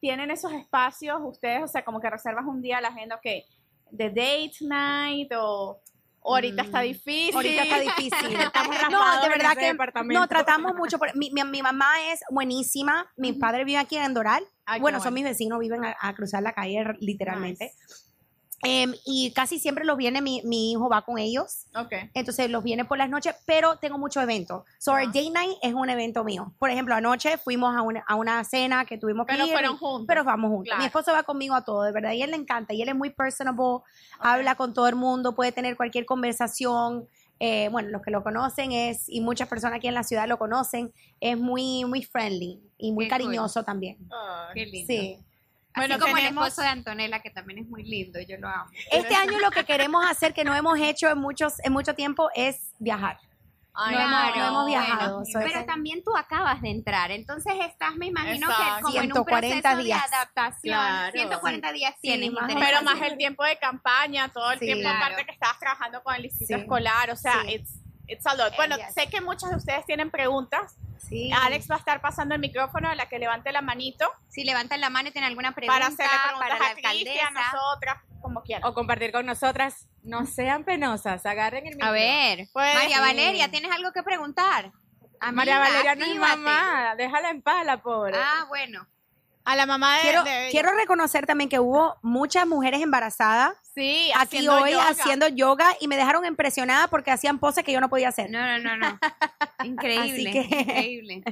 [0.00, 3.26] tienen esos espacios ustedes, o sea, como que reservas un día a la agenda, ok,
[3.90, 5.78] de date night o,
[6.24, 7.32] ahorita está difícil.
[7.34, 8.40] Mm, Ahorita está difícil.
[8.40, 10.98] Estamos No, de en verdad que no tratamos mucho.
[10.98, 13.10] por- mi, mi, mi mamá es buenísima.
[13.16, 14.42] Mi padre vive aquí en Doral.
[14.64, 15.04] Ay, bueno, bueno.
[15.04, 17.72] son mis vecinos, viven a, a cruzar la calle literalmente.
[18.62, 21.64] Em, y casi siempre los viene, mi, mi hijo va con ellos.
[21.74, 21.92] Ok.
[22.12, 24.64] Entonces los viene por las noches, pero tengo muchos eventos.
[24.78, 25.10] So, our Ah.
[25.12, 26.52] day night es un evento mío.
[26.58, 29.52] Por ejemplo, anoche fuimos a una, a una cena que tuvimos que Pero ir.
[29.52, 30.04] fueron juntos.
[30.06, 30.66] Pero vamos juntos.
[30.66, 30.80] Claro.
[30.80, 32.12] Mi esposo va conmigo a todo, de verdad.
[32.12, 32.74] Y él le encanta.
[32.74, 33.82] Y él es muy personable,
[34.18, 37.08] habla con todo el mundo, puede tener cualquier conversación.
[37.42, 40.38] Eh, bueno, los que lo conocen es, y muchas personas aquí en la ciudad lo
[40.38, 43.18] conocen, es muy, muy friendly y muy Qué cool.
[43.18, 43.96] cariñoso también.
[44.52, 44.86] Qué lindo.
[44.86, 45.16] Sí.
[45.80, 48.48] Bueno, Así como el tenemos- esposo de Antonella, que también es muy lindo, yo lo
[48.48, 48.70] amo.
[48.92, 52.28] Este año lo que queremos hacer, que no hemos hecho en, muchos, en mucho tiempo,
[52.34, 53.18] es viajar.
[53.72, 54.66] Ay, No hemos- no hemos bueno.
[54.66, 58.82] viajado, soy- Pero también tú acabas de entrar, entonces estás, me imagino que Exacto.
[58.82, 60.10] como en un 140 proceso días.
[60.10, 60.74] de adaptación.
[60.76, 61.12] Claro.
[61.12, 62.32] 140 días tienes.
[62.32, 62.66] más o interesante.
[62.82, 64.66] Pero más el tiempo de campaña, todo el Sí.
[64.66, 64.98] tiempo Claro.
[65.04, 66.60] aparte que estabas trabajando con el distrito Sí.
[66.60, 67.54] escolar, o sea, Sí.
[67.54, 67.70] it's,
[68.08, 68.54] it's a lot.
[68.56, 68.92] Bueno, Yes.
[68.92, 70.76] sé que muchos de ustedes tienen preguntas.
[71.08, 71.30] Sí.
[71.32, 74.80] Alex va a estar pasando el micrófono a la que levante la manito Si levantan
[74.80, 77.96] la mano y tienen alguna pregunta para hacerle preguntas para la a Cristian, a nosotras,
[78.20, 78.64] como quieran.
[78.68, 79.88] O compartir con nosotras.
[80.02, 81.92] No sean penosas, agarren el A micrófono.
[81.92, 83.00] ver, Pues, María sí.
[83.02, 84.72] Valeria, ¿tienes algo que preguntar?
[85.32, 88.16] María Amiga, Valeria no es mamá, déjala en paz la pobre.
[88.16, 88.86] Ah, bueno.
[89.44, 94.10] A la mamá de, Quiero, de- quiero reconocer también que hubo muchas mujeres embarazadas sí,
[94.14, 94.88] aquí haciendo hoy yoga.
[94.88, 98.30] haciendo yoga y me dejaron impresionada porque hacían poses que yo no podía hacer.
[98.30, 98.98] No, no, no, no.
[99.64, 101.22] Increíble, que- increíble.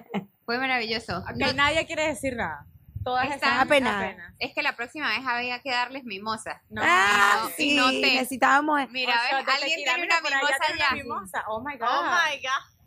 [0.44, 1.24] Fue maravilloso.
[1.38, 2.66] Que nadie quiere decir nada.
[3.04, 4.16] Todas Están apenas.
[4.38, 6.62] Es que la próxima vez había que darles mimosa.
[6.68, 8.00] No, ah, no, sí, no té.
[8.00, 8.90] necesitábamos.
[8.90, 9.54] Mira, O sea, ¿ves?
[9.54, 11.44] alguien tiene una allá mimosa una mimosa.
[11.48, 11.88] Oh my God.
[11.88, 12.78] Oh my God.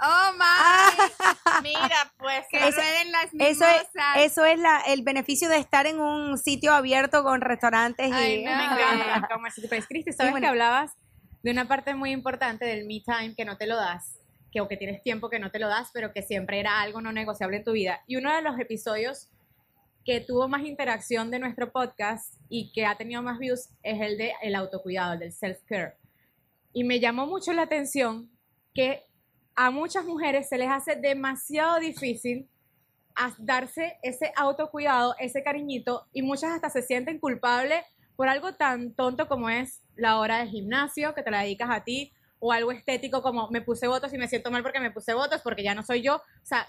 [0.00, 0.40] Oh, my.
[0.44, 2.46] Ah, Mira, pues.
[2.50, 6.38] que Ese- rueden las eso es, eso es la, el beneficio de estar en un
[6.38, 8.56] sitio abierto con restaurantes Ay, y no.
[8.56, 9.28] Me encanta.
[9.32, 10.44] Como ese tipo de- Cristi, sabes bueno.
[10.44, 10.92] que hablabas
[11.42, 14.18] de una parte muy importante del me time que no te lo das,
[14.52, 17.00] que o que tienes tiempo que no te lo das, pero que siempre era algo
[17.00, 18.02] no negociable en tu vida.
[18.06, 19.28] Y uno de los episodios
[20.04, 24.16] que tuvo más interacción de nuestro podcast y que ha tenido más views es el
[24.16, 25.94] de el autocuidado, el del self-care.
[26.72, 28.30] Y me llamó mucho la atención
[28.74, 29.04] que
[29.60, 32.48] a muchas mujeres se les hace demasiado difícil
[33.38, 37.82] darse ese autocuidado, ese cariñito, y muchas hasta se sienten culpables
[38.14, 41.82] por algo tan tonto como es la hora de gimnasio, que te la dedicas a
[41.82, 45.12] ti, o algo estético como me puse votos y me siento mal porque me puse
[45.12, 46.14] votos, porque ya no soy yo.
[46.18, 46.68] O sea,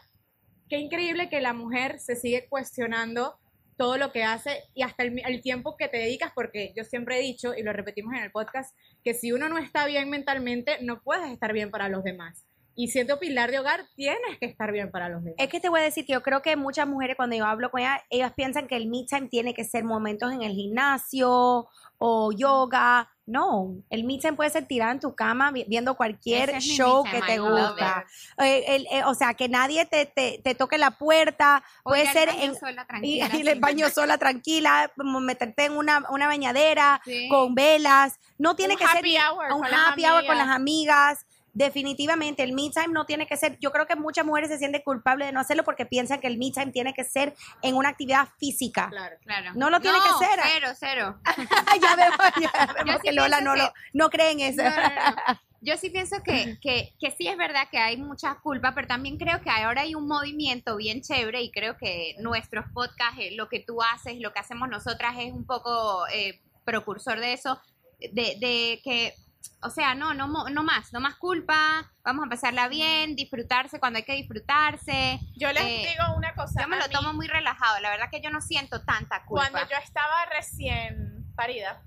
[0.67, 3.37] qué increíble que la mujer se sigue cuestionando
[3.77, 7.19] todo lo que hace y hasta el, el tiempo que te dedicas, porque yo siempre
[7.19, 10.79] he dicho, y lo repetimos en el podcast, que si uno no está bien mentalmente,
[10.81, 12.48] no puedes estar bien para los demás.
[12.81, 15.35] Y siendo pilar de hogar, tienes que estar bien para los demás.
[15.37, 17.71] Es que te voy a decir que yo creo que muchas mujeres cuando yo hablo
[17.71, 21.67] con ellas, ellas piensan que el me time tiene que ser momentos en el gimnasio
[21.97, 23.09] o yoga.
[23.25, 27.03] No, el me time puede ser tirado en tu cama vi- viendo cualquier es show
[27.03, 28.05] que te gusta.
[28.39, 31.61] Eh, el- eh, o sea, que nadie te, te, te toque la puerta.
[31.83, 35.65] O Puede ser baño en, sola, y, tranquila, y el baño sola, tranquila, como meterte
[35.65, 37.27] en una, una bañadera Sí.
[37.29, 38.17] con velas.
[38.37, 41.25] No tiene Un que ser hour un happy hour con las amigas.
[41.53, 44.81] Definitivamente el me time no tiene que ser, yo creo que muchas mujeres se sienten
[44.81, 47.89] culpables de no hacerlo porque piensan que el me time tiene que ser en una
[47.89, 48.87] actividad física.
[48.89, 49.15] Claro.
[49.23, 49.51] Claro.
[49.55, 50.39] No lo tiene que ser.
[50.43, 51.19] Cero, cero.
[51.81, 54.63] ya vemos, ya vemos sí que Lola no, que- lo, no cree en eso.
[54.63, 55.39] No, no, no.
[55.61, 59.17] Yo sí pienso que, que, que sí es verdad que hay mucha culpa, pero también
[59.17, 63.49] creo que ahora hay un movimiento bien chévere y creo que nuestros podcasts, eh, lo
[63.49, 67.59] que tú haces, lo que hacemos nosotras es un poco eh, precursor de eso,
[67.99, 69.13] de, de que,
[69.61, 73.97] o sea, no, no, no más, no más culpa, vamos a pasarla bien, disfrutarse cuando
[73.97, 75.19] hay que disfrutarse.
[75.35, 76.61] Yo les Eh, digo una cosa.
[76.61, 79.49] Yo me lo mí, tomo muy relajado, la verdad que yo no siento tanta culpa.
[79.51, 81.81] Cuando yo estaba recién parida,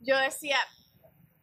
[0.00, 0.58] yo decía,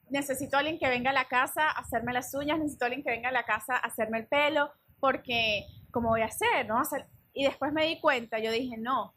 [0.10, 3.04] necesito a alguien que venga a la casa a hacerme las uñas, necesito a alguien
[3.04, 6.68] que venga a la casa a hacerme el pelo, porque, ¿cómo voy a hacer?
[6.68, 6.80] ¿No?
[6.80, 9.14] Hacer- Y después me di cuenta, yo dije, no,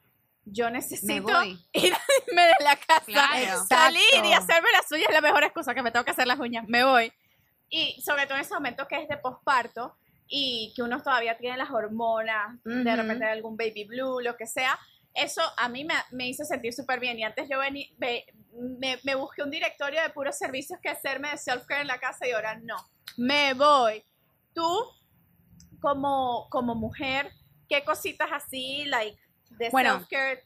[0.53, 3.65] yo necesito a irme de la casa, Claro.
[3.67, 6.39] salir y hacerme las uñas, es la mejor excusa que me tengo que hacer las
[6.39, 7.13] uñas, me voy.
[7.71, 11.57] Y sobre todo en ese momento que es de posparto y que uno todavía tiene
[11.57, 12.97] las hormonas, de Ujú.
[12.97, 14.79] repente algún baby blue, lo que sea,
[15.15, 17.19] eso a mí me, me hizo sentir súper bien.
[17.19, 21.31] Y antes yo vení, ve- me, me busqué un directorio de puros servicios que hacerme
[21.31, 22.77] de self-care en la casa y ahora no.
[23.17, 24.03] Me voy.
[24.55, 24.69] Tú,
[25.81, 27.31] como, como mujer,
[27.69, 29.19] ¿qué cositas así, like,
[29.51, 30.45] de Bueno, self-care?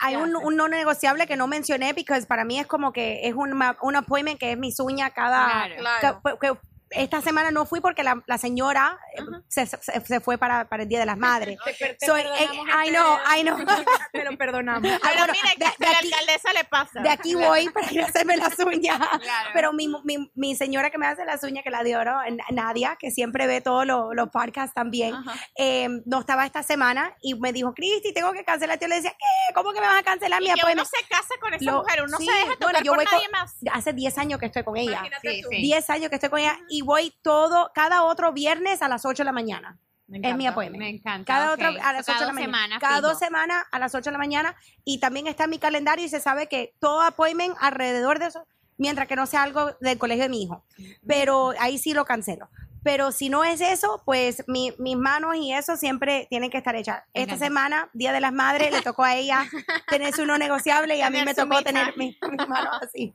[0.00, 3.34] Hay ¿Qué un, no negociable que no mencioné porque para mí es como que es
[3.34, 5.44] un, un appointment que es mis uñas cada...
[5.44, 5.74] Claro.
[5.78, 6.20] Claro.
[6.22, 6.58] que- que
[6.90, 10.82] esta semana no fui porque la, la señora eh, se, se- se fue para, para
[10.84, 11.58] el Día de las Madres.
[11.64, 13.56] Te, per- te eh, know, I know.
[14.12, 14.90] Te lo perdonamos.
[14.90, 17.00] Ah, Pero bueno, mire, de- que de a la alcaldesa le pasa.
[17.00, 18.98] De aquí voy para ir a hacerme las uñas.
[18.98, 19.50] Claro.
[19.52, 22.96] Pero mi, mi, mi señora que me hace las uñas, que la oro, N- Nadia,
[22.98, 25.14] que siempre ve todos los, los podcasts también,
[25.56, 28.78] eh, no estaba esta semana y me dijo, Cristi, tengo que cancelar.
[28.78, 29.54] Yo le decía, ¿qué?
[29.54, 30.88] ¿Cómo que me vas a cancelar mi Y que uno appointment?
[30.90, 33.04] se casa con esa Lo- mujer, uno sí, se deja tocar bueno, yo por voy
[33.10, 33.54] nadie con- más.
[33.72, 34.92] Hace 10 años que estoy con ella.
[34.92, 35.48] Imagínate Sí, tú.
[35.50, 35.56] sí.
[35.62, 39.22] 10 años que estoy con ella y voy todo, cada otro viernes a las 8
[39.22, 39.78] de la mañana.
[40.06, 40.82] Me Es mi appointment.
[40.82, 41.24] Me encanta.
[41.32, 41.54] Cada ok.
[41.54, 42.46] otra a las So, 8 de cada la dos mañana.
[42.58, 43.08] semanas, cada fijo.
[43.08, 46.08] dos semanas a las 8 de la mañana y también está en mi calendario y
[46.08, 48.46] se sabe que todo appointment alrededor de eso,
[48.78, 50.64] mientras que no sea algo del colegio de mi hijo.
[51.06, 52.48] Pero ahí sí lo cancelo.
[52.84, 56.74] Pero si no es eso, pues mi- mis manos y eso siempre tienen que estar
[56.76, 57.02] hechas.
[57.12, 57.44] Me Esta encanta.
[57.44, 59.40] semana, Día de las Madres, le tocó a ella
[59.88, 62.16] tener su no negociable y a mí me tocó tener time.
[62.22, 63.12] mi- mis manos así.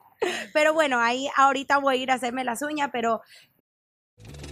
[0.54, 3.22] Pero bueno, ahí ahorita voy a ir a hacerme las uñas, pero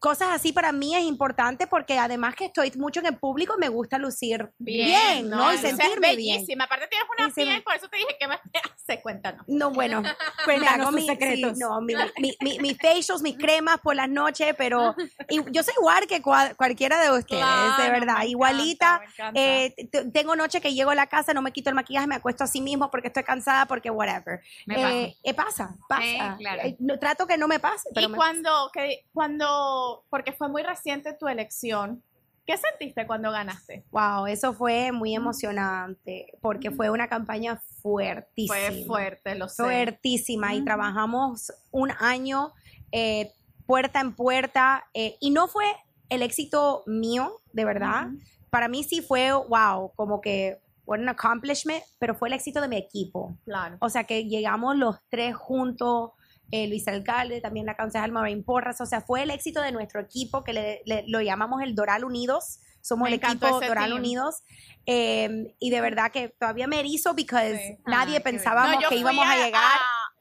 [0.00, 3.68] Cosas así para mí es importante porque además que estoy mucho en el público, me
[3.68, 5.52] gusta lucir bien, ¿no?
[5.52, 6.42] Y es sentirme bien.
[6.60, 8.34] Aparte tienes una piel, por eso te dije que me
[8.74, 9.44] hace cuéntanos.
[9.46, 10.02] No, bueno,
[10.46, 11.52] pues hago mis secretos.
[11.52, 14.94] sí, no, mi- mi- mi- mis facials, mis cremas por las noches, pero
[15.28, 17.44] y yo soy igual que cua- cualquiera de ustedes,
[17.78, 19.02] de verdad, igualita.
[19.04, 19.38] encanta.
[19.38, 19.74] Eh,
[20.14, 22.62] tengo noche que llego a la casa, no me quito el maquillaje, me acuesto así
[22.62, 24.40] mismo porque estoy cansada, porque whatever.
[24.64, 26.02] Me Eh, eh, pasa, pasa.
[26.02, 26.62] Sí, claro.
[26.64, 30.48] Eh, no, trato que no me pase, pero y me cuando, que, cuando, porque fue
[30.48, 32.02] muy reciente tu elección,
[32.46, 33.84] ¿qué sentiste cuando ganaste?
[33.90, 38.56] Wow, eso fue muy emocionante porque fue una campaña fuertísima.
[38.56, 39.62] Fue fuerte, lo sé.
[39.62, 42.52] fuertísima y trabajamos un año
[42.92, 43.32] eh,
[43.66, 45.64] puerta en puerta eh, y no fue
[46.08, 48.08] el éxito mío, de verdad.
[48.50, 52.66] Para mí sí fue, wow, como que fue un accomplishment, pero fue el éxito de
[52.66, 53.38] mi equipo.
[53.44, 53.76] Claro.
[53.80, 56.10] O sea que llegamos los tres juntos,
[56.52, 60.00] eh, Luis Alcalde, también la concejal Maureen Porras, o sea, fue el éxito de nuestro
[60.00, 62.60] equipo que le- le- lo llamamos el Doral Unidos.
[62.82, 63.98] Somos Me el equipo Doral team.
[63.98, 64.42] Unidos.
[64.86, 67.82] eh, y de verdad que todavía me erizo porque Sí.
[67.86, 69.62] nadie Ay, pensábamos No, que íbamos a, llegar.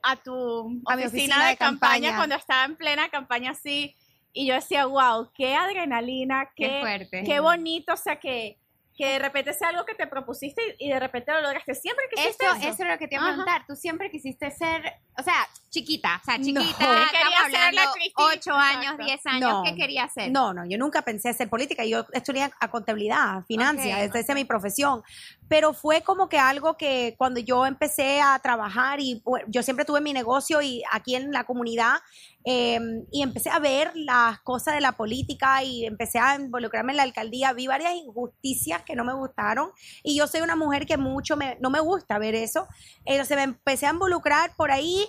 [0.04, 2.18] A, a tu A mi oficina, oficina de, de campaña, campaña.
[2.18, 3.96] cuando estaba en plena campaña así.
[4.34, 7.24] Y yo decía, wow, qué adrenalina, Qué qué, fuerte.
[7.24, 7.94] qué bonito.
[7.94, 8.60] O sea, que,
[8.96, 11.74] que de repente sea algo que te propusiste y, de repente lo lograste.
[11.74, 12.68] Siempre que Eso, eso.
[12.68, 13.64] eso es lo que te iba a preguntar.
[13.66, 14.84] Tú siempre quisiste ser,
[15.18, 16.44] o sea, chiquita, o sea, No.
[16.44, 17.92] chiquita, ¿Qué estamos quería ser la hablando?
[18.16, 18.98] 8 años.
[18.98, 19.64] 10 años, No.
[19.64, 20.32] ¿qué quería hacer?
[20.32, 21.86] No, no, yo nunca pensé hacer política.
[21.86, 25.04] Yo estudié a contabilidad, finanzas, Ok, esa es mi profesión.
[25.48, 30.02] Pero fue como que algo que cuando yo empecé a trabajar y yo siempre tuve
[30.02, 31.98] mi negocio y aquí en la comunidad
[32.46, 32.80] eh,
[33.12, 37.04] y empecé a ver las cosas de la política y empecé a involucrarme en la
[37.04, 39.72] alcaldía, vi varias injusticias que no me gustaron
[40.04, 42.68] y yo soy una mujer que mucho me, no me gusta ver eso.
[43.06, 45.06] Entonces me empecé a involucrar por ahí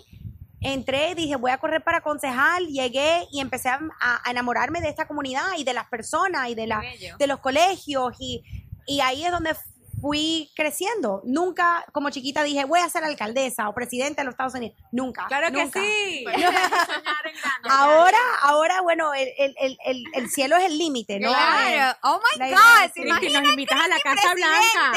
[0.61, 5.07] entré, dije, voy a correr para concejal, llegué y empecé a, a enamorarme de esta
[5.07, 6.83] comunidad y de las personas y de, la,
[7.19, 8.43] de los colegios y,
[8.87, 9.55] y ahí es donde
[10.01, 11.21] fui creciendo.
[11.25, 14.77] Nunca como chiquita dije, voy a ser alcaldesa o presidenta de los Estados Unidos.
[14.93, 15.27] Nunca.
[15.27, 16.25] Claro que sí.
[17.69, 21.29] Ahora, ahora, bueno, el, el, el, el, el cielo es el límite, ¿no?
[21.29, 21.99] Claro.
[22.03, 22.93] Oh my la God.
[22.95, 24.93] ¿se que nos invitas a la Casa Blanca.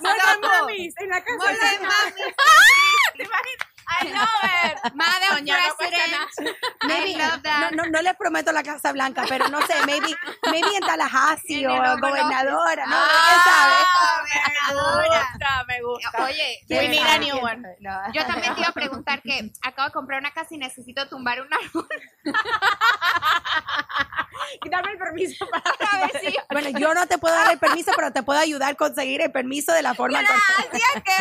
[0.00, 0.54] Mueran Loco.
[0.60, 1.94] mamis en la Casa Blanca.
[3.16, 3.77] ¿Te imaginas?
[3.88, 4.28] I love
[4.84, 4.94] it.
[4.94, 6.56] Madam President.
[6.86, 7.70] Maybe- I love that.
[7.72, 10.14] no, no, no les prometo la Casa Blanca, pero no sé, maybe,
[10.50, 12.96] maybe en Tallahassee o gobernadora, ¿no?
[12.96, 13.74] Ah, ¿Quién sabe?
[14.68, 14.74] Me
[15.08, 16.24] gusta, me gusta.
[16.24, 17.76] Oye, We ¿Quién need a new ¿Quién one.
[17.80, 18.12] No.
[18.12, 21.40] yo también te iba a preguntar que acabo de comprar una casa y necesito tumbar
[21.40, 21.88] un árbol
[24.70, 28.12] Dame el permiso para ver si Bueno, yo no te puedo dar el permiso, pero
[28.12, 30.20] te puedo ayudar a conseguir el permiso de la forma.
[30.20, 31.12] Gracias, que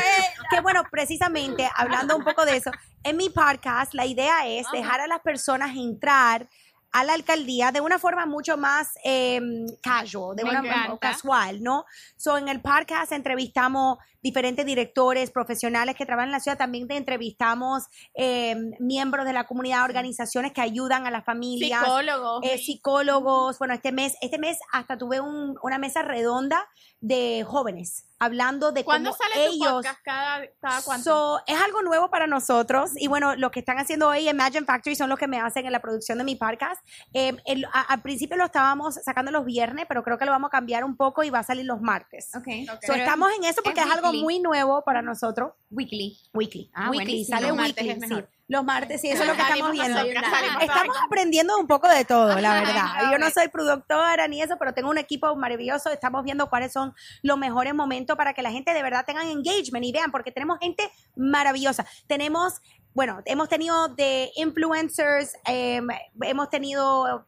[0.56, 2.72] Que bueno, precisamente hablando un poco de eso,
[3.04, 6.48] en mi podcast la idea es dejar a las personas entrar
[6.92, 9.42] a la alcaldía de una forma mucho más eh,
[9.82, 10.98] casual, de Me una encanta.
[11.00, 11.86] casual, ¿no?
[12.16, 16.98] So, en el podcast entrevistamos diferentes directores profesionales que trabajan en la ciudad, también te
[16.98, 22.44] entrevistamos eh, miembros de la comunidad, organizaciones que ayudan a las familias, Psicólogos.
[22.44, 23.58] eh, psicólogos.
[23.60, 26.68] Bueno, este mes, este mes hasta tuve un- una mesa redonda
[27.00, 30.00] de jóvenes hablando de ¿Cuándo cómo sale tu ellos podcast?
[30.04, 31.04] ¿Cada, cada cuánto?
[31.04, 34.96] So, es algo nuevo para nosotros y bueno, lo que están haciendo hoy Imagine Factory
[34.96, 36.82] son los que me hacen en la producción de mi podcast.
[37.14, 40.48] Eh, el- a- al principio lo estábamos sacando los viernes, pero creo que lo vamos
[40.48, 42.30] a cambiar un poco y va a salir los martes.
[42.36, 42.48] Ok.
[42.74, 42.84] Ok.
[42.88, 44.17] So, estamos en eso porque es, algo weekly.
[44.22, 45.54] Muy nuevo para nosotros.
[45.70, 46.18] Weekly.
[46.34, 46.72] Weekly.
[46.74, 47.26] Ah, weekly.
[47.26, 47.90] Sale Los martes weekly.
[47.92, 48.30] es mejor.
[48.30, 48.38] sí.
[48.50, 50.00] Los martes, sí, eso es lo que estamos viendo.
[50.00, 53.12] Estamos aprendiendo un poco de todo, la verdad.
[53.12, 55.90] Yo no soy productora ni eso, pero tengo un equipo maravilloso.
[55.90, 59.84] Estamos viendo cuáles son los mejores momentos para que la gente de verdad tengan engagement
[59.84, 61.86] y vean, porque tenemos gente maravillosa.
[62.08, 62.62] Tenemos,
[62.94, 65.82] bueno, hemos tenido de influencers, eh,
[66.22, 67.28] hemos tenido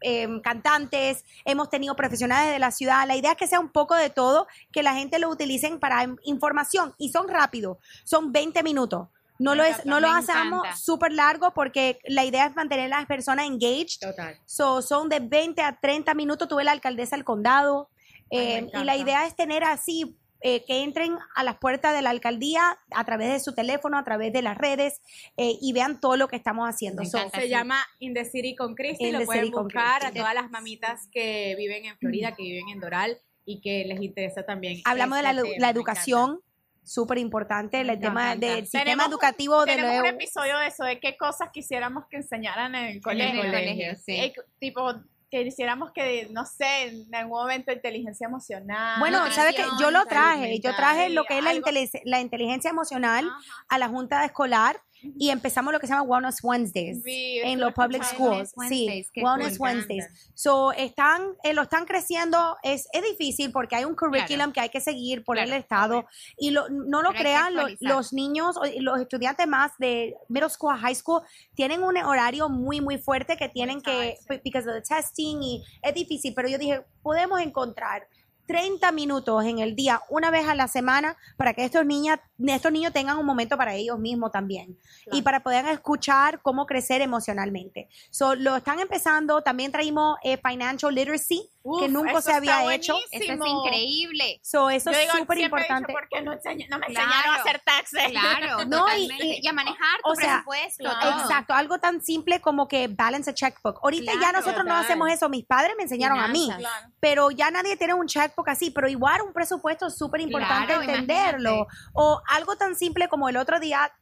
[0.00, 3.06] em, cantantes, hemos tenido profesionales de la ciudad.
[3.06, 6.04] La idea es que sea un poco de todo, que la gente lo utilicen para
[6.04, 9.08] im- información y son rápidos, son 20 minutos.
[9.38, 12.98] No Me lo, es, no lo hacemos súper largo porque la idea es mantener a
[12.98, 13.98] las personas engaged.
[14.00, 14.36] Total.
[14.44, 16.46] So, son de 20 a 30 minutos.
[16.46, 17.88] Tuve la alcaldesa del condado.
[18.30, 22.02] Ay, eh, y la idea es tener así, eh, que entren a las puertas de
[22.02, 25.00] la alcaldía a través de su teléfono, a través de las redes
[25.36, 27.04] eh, y vean todo lo que estamos haciendo.
[27.04, 27.18] So.
[27.30, 31.08] Se llama In the City con Christy, In lo pueden buscar a todas las mamitas
[31.12, 34.80] que viven en Florida, que viven en Doral y que les interesa también.
[34.84, 36.40] hablamos de la, tema, educación,
[36.82, 41.00] súper importante, el tema del sistema Tenemos- educativo de Tenemos un episodio de eso, de
[41.00, 43.42] qué cosas quisiéramos que enseñaran en el En colegio.
[43.42, 44.12] el colegio, sí.
[44.12, 44.94] Eh, tipo,
[45.30, 48.98] que hiciéramos que, no sé, en algún momento inteligencia emocional.
[48.98, 49.64] Bueno, ¿sabes qué?
[49.78, 53.38] Yo lo traje, yo traje lo que es la, inteligencia- la inteligencia emocional Ajá.
[53.68, 57.72] a la junta escolar y empezamos lo que se llama Wellness Wednesdays Vi, en los
[57.72, 58.52] public schools.
[58.68, 59.68] Sí, Wellness cool.
[59.68, 60.06] Wednesdays.
[60.34, 64.68] So, están, eh, lo están creciendo, es, es difícil porque hay un curriculum que hay
[64.68, 68.56] que seguir por el Claro, Estado y lo- no lo Pero crean, lo- los niños,
[68.78, 71.22] los estudiantes más de middle school, high school,
[71.54, 75.94] tienen un horario muy, muy fuerte que tienen que, because of the testing y es
[75.94, 78.06] difícil, pero yo dije, podemos encontrar
[78.50, 82.72] 30 minutos en el día, una vez a la semana, para que estos, niñas, estos
[82.72, 84.76] niños tengan un momento para ellos mismos también
[85.12, 87.88] y para poder escuchar cómo crecer emocionalmente.
[88.10, 91.48] So, lo están empezando, también traímos eh, Financial Literacy,
[91.80, 92.94] que nunca se había hecho.
[93.10, 94.40] Eso es increíble.
[94.42, 95.92] So, eso Yo es súper importante.
[95.92, 96.84] ¿por qué no, me Claro.
[96.88, 98.10] enseñaron a hacer taxes?
[98.10, 99.26] Claro, No, y- totalmente.
[99.26, 100.84] y- y, a manejar tu o sea, presupuesto.
[100.84, 101.20] claro.
[101.20, 103.78] Exacto, algo tan simple como que balance a checkbook.
[103.82, 106.50] Ahorita ya nosotros no hacemos eso, mis padres me enseñaron a mí,
[106.98, 110.82] pero ya nadie tiene un checkbook así, pero igual un presupuesto es súper importante Claro,
[110.82, 111.50] entenderlo.
[111.50, 111.90] imagínate.
[111.94, 113.92] O algo tan simple como el otro día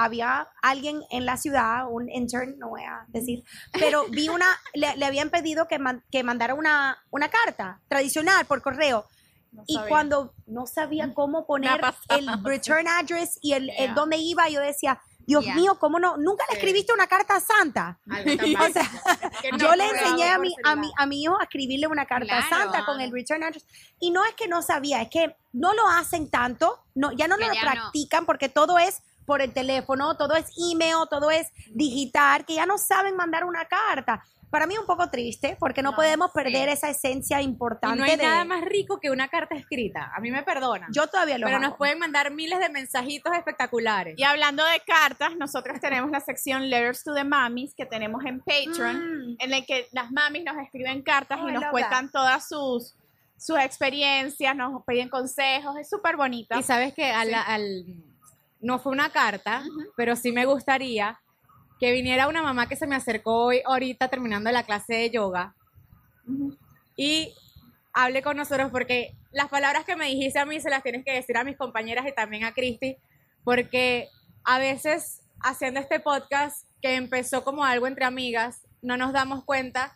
[0.00, 3.42] había alguien en la ciudad, un intern, no voy a decir,
[3.72, 8.46] pero vi una, le, le habían pedido que, man- que mandara una, una carta tradicional
[8.46, 9.06] por correo.
[9.50, 9.88] No Y sabía.
[9.88, 11.80] cuando no sabía cómo poner
[12.10, 15.54] el return address y el, el dónde iba, yo decía, Dios Yeah.
[15.56, 16.16] mío, ¿cómo no?
[16.16, 17.98] Nunca le escribiste una carta a Santa.
[18.06, 18.88] O sea,
[19.52, 22.38] no yo le enseñé a mi, a, mi, a mi hijo a escribirle una carta
[22.38, 22.48] a.
[22.48, 23.64] Santa con el return address.
[23.98, 27.36] Y no es que no sabía, es que no lo hacen tanto, no, ya no
[27.36, 27.70] Que lo ya no.
[27.70, 32.66] practican porque todo es por el teléfono, todo es email, todo es digital, que ya
[32.66, 34.24] no saben mandar una carta.
[34.50, 36.38] Para mí es un poco triste porque no, No, podemos sí.
[36.42, 38.22] perder esa esencia Y importante no hay de...
[38.22, 40.10] nada más rico que una carta escrita.
[40.16, 40.90] A mí me perdonan.
[40.90, 41.66] Yo todavía lo pero hago.
[41.68, 44.14] nos pueden mandar miles de mensajitos espectaculares.
[44.18, 48.38] Y hablando de cartas, nosotros tenemos la sección Letters to the Mamis que tenemos en
[48.40, 48.96] Patreon,
[49.32, 49.36] Mm.
[49.38, 52.94] en el que las mamis nos escriben cartas Oh, y nos cuentan todas sus,
[53.36, 56.58] sus experiencias, nos piden consejos, es súper bonita.
[56.58, 57.34] Y sabes que al, Sí.
[57.46, 57.84] al-
[58.60, 59.62] no fue una carta,
[59.96, 61.20] pero sí me gustaría
[61.78, 65.54] que viniera una mamá que se me acercó hoy, ahorita terminando la clase de yoga
[66.96, 67.32] y
[67.92, 71.12] hable con nosotros porque las palabras que me dijiste a mí se las tienes que
[71.12, 72.96] decir a mis compañeras y también a Cristi,
[73.44, 74.08] porque
[74.44, 79.94] a veces haciendo este podcast que empezó como algo entre amigas, no nos damos cuenta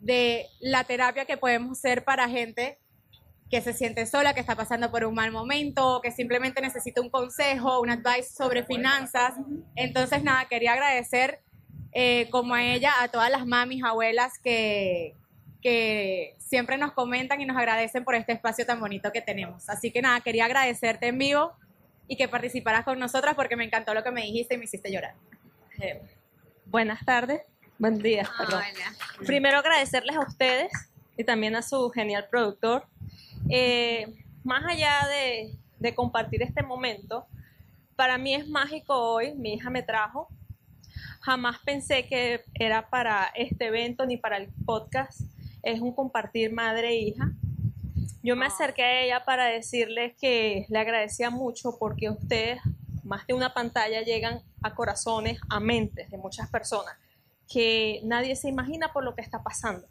[0.00, 2.78] de la terapia que podemos ser para gente
[3.50, 7.08] que se siente sola, que está pasando por un mal momento, que simplemente necesita un
[7.08, 9.34] consejo, un advice sobre finanzas.
[9.74, 11.40] Entonces, nada, quería agradecer
[11.92, 15.14] eh, como a ella, a todas las mamis, abuelas que,
[15.62, 19.68] que siempre nos comentan y nos agradecen por este espacio tan bonito que tenemos.
[19.68, 21.52] Así que nada, quería agradecerte en vivo
[22.06, 24.92] y que participaras con nosotras porque me encantó lo que me dijiste y me hiciste
[24.92, 25.14] llorar.
[25.78, 26.02] Eh,
[26.66, 27.42] buenas tardes,
[27.78, 28.28] buen día.
[28.40, 28.64] Hola.
[29.26, 30.70] Primero agradecerles a ustedes
[31.16, 32.86] y también a su genial productor.
[33.48, 37.26] Eh, más allá de, de compartir este momento,
[37.96, 40.28] para mí es mágico hoy, mi hija me trajo.
[41.20, 45.20] Jamás pensé que era para este evento ni para el podcast.
[45.62, 47.32] Es un compartir madre e hija.
[48.22, 52.60] Yo me acerqué a ella para decirle que le agradecía mucho porque ustedes,
[53.04, 56.94] más de una pantalla, llegan a corazones, a mentes de muchas personas
[57.48, 59.86] que nadie se imagina por lo que está pasando.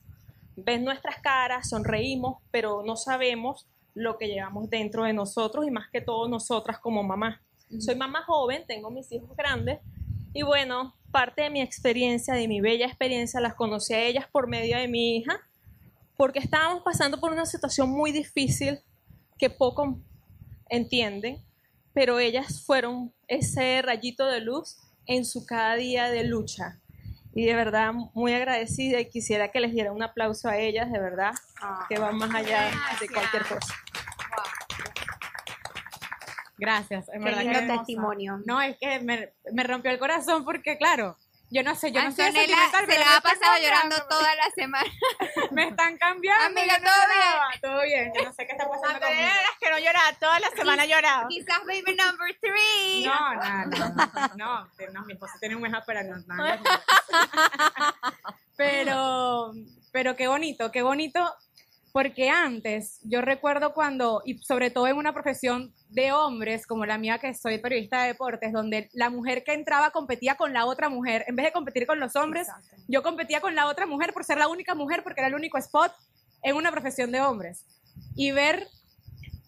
[0.58, 5.88] Ves nuestras caras, sonreímos, pero no sabemos lo que llevamos dentro de nosotros y más
[5.92, 7.42] que todo nosotras como mamá.
[7.80, 9.80] Soy mamá joven, tengo mis hijos grandes
[10.34, 14.48] y bueno, parte de mi experiencia, de mi bella experiencia, las conocí a ellas por
[14.48, 15.40] medio de mi hija,
[16.16, 18.80] porque estábamos pasando por una situación muy difícil
[19.38, 20.00] que poco
[20.70, 21.44] entienden,
[21.94, 26.80] pero ellas fueron ese rayito de luz en su cada día de lucha.
[27.38, 31.00] Y de verdad, muy agradecida y quisiera que les diera un aplauso a ellas, de
[31.00, 31.36] verdad,
[31.88, 33.76] que van más allá de cualquier cosa.
[36.58, 38.42] Gracias, en Qué verdad lindo que testimonio.
[38.48, 41.16] No, es que me, me rompió el corazón porque, claro,
[41.50, 43.62] Yo no sé, yo no soy Antonella sentimental, se pero la me ha están pasado
[43.62, 44.92] llorando cambiando, toda la semana.
[45.52, 46.46] Me están cambiando.
[46.60, 47.50] Amiga, no todo lloraba.
[47.62, 49.42] Todo bien, yo no sé qué está pasando Antonella conmigo.
[49.48, 51.28] las que no lloraba, toda la semana lloraba.
[51.30, 53.06] Quizás baby number three.
[53.06, 53.90] No, no, no,
[54.36, 56.60] no, no, no, mi esposo tiene un mejor, pero no, nada.
[58.58, 59.54] Pero,
[59.92, 61.34] pero qué bonito, qué bonito,
[61.98, 67.00] porque antes, yo recuerdo cuando, y sobre todo en una profesión de hombres, como la
[67.00, 70.90] mía que soy periodista de deportes, donde la mujer que entraba competía con la otra
[70.90, 72.50] mujer, en vez de competir con los hombres,
[72.88, 75.58] yo competía con la otra mujer por ser la única mujer, porque era el único
[75.58, 75.92] spot
[76.44, 77.66] en una profesión de hombres.
[78.16, 78.68] Y ver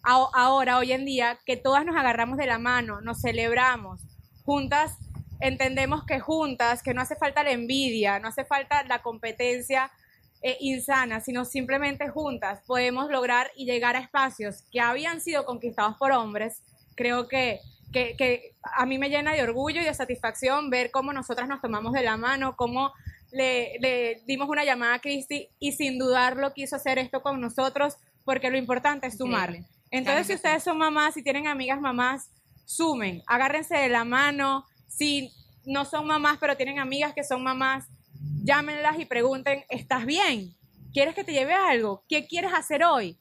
[0.02, 4.00] a- ahora, hoy en día, que todas nos agarramos de la mano, nos celebramos,
[4.44, 4.96] juntas
[5.40, 9.90] entendemos que juntas, que no hace falta la envidia, no hace falta la competencia
[10.42, 15.96] eh, insana, sino simplemente juntas podemos lograr y llegar a espacios que habían sido conquistados
[15.98, 16.62] por hombres.
[16.94, 17.60] Creo que,
[17.92, 21.60] que, que a mí me llena de orgullo y de satisfacción ver cómo nosotras nos
[21.60, 22.92] tomamos de la mano, cómo
[23.32, 27.96] le, le dimos una llamada a Cristi y sin dudarlo quiso hacer esto con nosotros
[28.24, 29.50] porque lo importante es sumar.
[29.50, 29.68] Increíble.
[29.90, 32.30] Entonces, Claro si ustedes son mamás, si tienen amigas mamás,
[32.64, 34.64] sumen, agárrense de la mano.
[34.86, 35.32] Si
[35.64, 37.86] no son mamás, pero tienen amigas que son mamás,
[38.42, 40.54] llámenlas y pregunten, ¿estás bien?
[40.92, 42.04] ¿Quieres que te lleve algo?
[42.08, 43.18] ¿Qué quieres hacer hoy?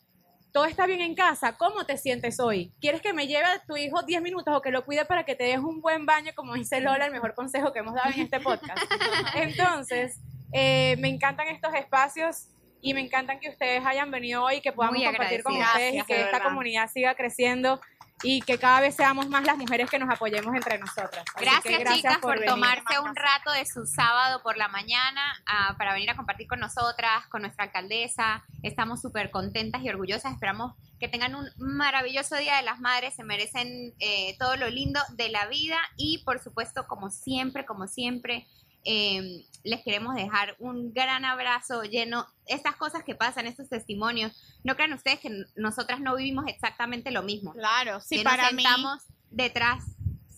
[0.51, 1.57] ¿Todo está bien en casa?
[1.57, 2.73] ¿Cómo te sientes hoy?
[2.81, 5.35] ¿Quieres que me lleve a tu hijo 10 minutos o que lo cuide para que
[5.35, 8.21] te des un buen baño, como dice Lola, el mejor consejo que hemos dado en
[8.21, 8.79] este podcast?
[9.35, 10.19] Entonces,
[10.51, 12.47] eh, me encantan estos espacios
[12.81, 15.97] y me encantan que ustedes hayan venido hoy, que podamos Muy compartir con ustedes y
[15.97, 16.49] Gracias, que de esta verdad.
[16.49, 17.79] comunidad siga creciendo
[18.23, 21.23] y que cada vez seamos más las mujeres que nos apoyemos entre nosotras.
[21.35, 25.93] Así Gracias, chicas por, tomarse un rato de su sábado por la mañana ah, para
[25.93, 28.43] venir a compartir con nosotras, con nuestra alcaldesa.
[28.63, 30.33] Estamos súper contentas y orgullosas.
[30.33, 33.15] Esperamos que tengan un maravilloso Día de las Madres.
[33.15, 37.87] Se merecen eh, todo lo lindo de la vida y, por supuesto, como siempre, como
[37.87, 38.47] siempre,
[38.85, 42.25] eh, les queremos dejar un gran abrazo lleno.
[42.45, 47.23] Estas cosas que pasan, estos testimonios, no crean ustedes que nosotras no vivimos exactamente lo
[47.23, 47.53] mismo.
[47.53, 48.63] Claro, sí, que para nos mí.
[48.63, 49.83] sentamos detrás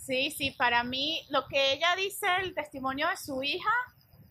[0.05, 3.69] Sí, sí, para mí lo que ella dice, el testimonio de su hija,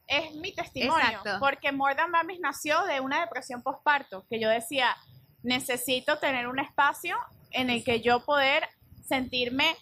[0.07, 1.07] es mi testimonio.
[1.07, 1.37] Exacto.
[1.39, 4.97] Porque More Than Mamis nació de una depresión postparto, que yo decía,
[5.43, 7.17] necesito tener un espacio
[7.53, 8.69] en el que yo poder
[9.07, 9.77] sentirme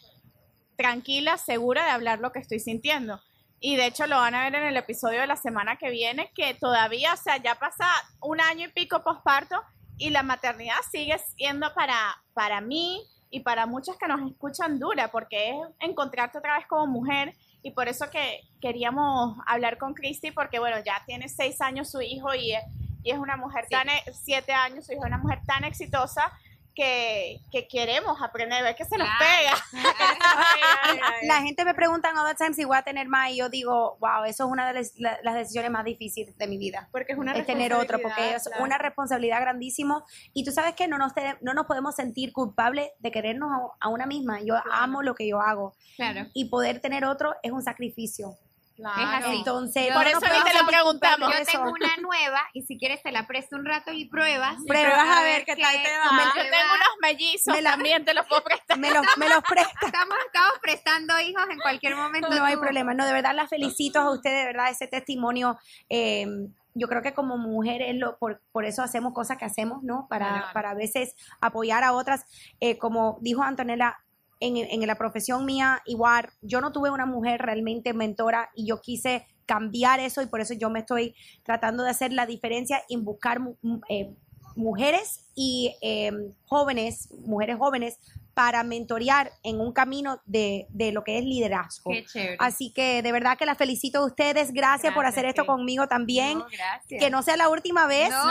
[0.76, 3.20] tranquila, segura de hablar lo que estoy sintiendo.
[3.60, 6.30] Y de hecho lo van a ver en el episodio de la semana que viene,
[6.34, 7.86] que todavía, o sea, ya pasa
[8.20, 9.60] un año y pico postparto
[9.96, 11.96] y la maternidad sigue siendo para,
[12.34, 16.86] para mí y para muchas que nos escuchan dura, porque es encontrarte otra vez como
[16.86, 21.90] mujer y por eso que queríamos hablar con Cristi, porque bueno, ya tiene seis años
[21.90, 22.62] su hijo y es,
[23.02, 23.70] y es una mujer Sí.
[23.74, 26.32] tan, e- siete años, su hijo es una mujer tan exitosa
[26.78, 29.52] que, que queremos aprender, ver que se nos pega.
[31.26, 33.96] La gente me pregunta all the time si voy a tener más y yo digo,
[33.98, 36.88] wow, eso es una de las, la- las decisiones más difíciles de mi vida.
[36.92, 38.62] Porque es una es tener otro, porque es claro.
[38.62, 40.04] una responsabilidad grandísima.
[40.32, 43.86] Y tú sabes que no nos, te- no nos podemos sentir culpables de querernos a,
[43.86, 44.40] a una misma.
[44.42, 45.74] Yo amo lo que yo hago.
[45.96, 46.28] Claro.
[46.32, 48.36] Y poder tener otro es un sacrificio.
[48.78, 49.02] Claro.
[49.02, 49.36] Es así.
[49.38, 51.32] Entonces, Por no eso ni te lo preguntamos.
[51.36, 54.56] Yo tengo una nueva y si quieres te la presto un rato y pruebas.
[54.66, 56.32] Pruebas a ver qué tal te va.
[56.36, 58.78] Yo tengo unos mellizos, Me la- también te los puedo prestar.
[58.78, 59.72] Me los, me los presta.
[59.86, 62.28] Estamos, estamos prestando hijos en cualquier momento.
[62.30, 62.94] No hay problema.
[62.94, 65.58] No, de verdad las felicito a ustedes, de verdad, ese testimonio.
[65.88, 66.26] eh,
[66.74, 70.06] yo creo que como mujeres, lo, por, por eso hacemos cosas que hacemos, ¿no?
[70.08, 70.46] Para, Claro.
[70.52, 72.24] para a veces apoyar a otras.
[72.60, 73.96] Eh, como dijo Antonella,
[74.40, 78.80] en, en la profesión mía, igual, yo no tuve una mujer realmente mentora y yo
[78.80, 83.04] quise cambiar eso y por eso yo me estoy tratando de hacer la diferencia en
[83.04, 83.40] buscar
[83.88, 84.14] eh,
[84.54, 86.12] mujeres y eh,
[86.48, 87.98] jóvenes, mujeres jóvenes,
[88.34, 91.90] para mentorear en un camino de, de lo que es liderazgo.
[91.90, 92.36] Qué chévere.
[92.38, 94.52] Así que de verdad que las felicito a ustedes.
[94.52, 95.46] Gracias, por hacer esto sí.
[95.46, 96.38] conmigo también.
[96.38, 96.46] No.
[96.88, 98.10] Que no sea la última vez.
[98.10, 98.30] No, No,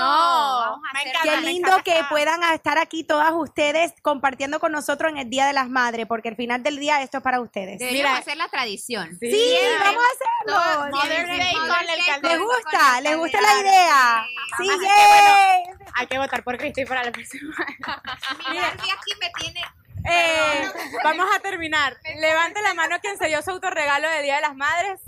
[0.59, 4.72] vamos a me hacer encanta, Qué lindo que puedan estar aquí todas ustedes compartiendo con
[4.72, 7.41] nosotros en el Día de las Madres, porque al final del día esto es para
[7.41, 7.78] ustedes.
[7.78, 8.22] Deberíamos Mira.
[8.22, 9.09] hacer la tradición.
[9.20, 10.97] Sí, Sí, vamos a hacerlo.
[10.97, 12.32] Mother's Day con el.
[12.32, 12.93] ¿Les gusta?
[12.95, 14.26] con ¿Les gusta la idea?
[14.57, 15.84] Sí, Sí.
[15.95, 17.53] Hay que votar por Cristi para la próxima.
[18.49, 19.61] Mi Barbie aquí me tiene.
[20.09, 20.69] Eh,
[21.03, 21.97] vamos a terminar.
[22.19, 25.01] Levante la mano quien se dio su autorregalo de Día de las Madres.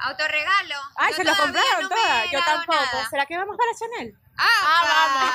[0.00, 0.74] Autorregalo.
[0.96, 2.24] Ay, Yo se lo todavía compraron no me todas.
[2.24, 2.78] he Yo dado tampoco.
[2.92, 3.08] nada.
[3.10, 4.14] ¿Será que vamos para Chanel?
[4.36, 5.32] Ah,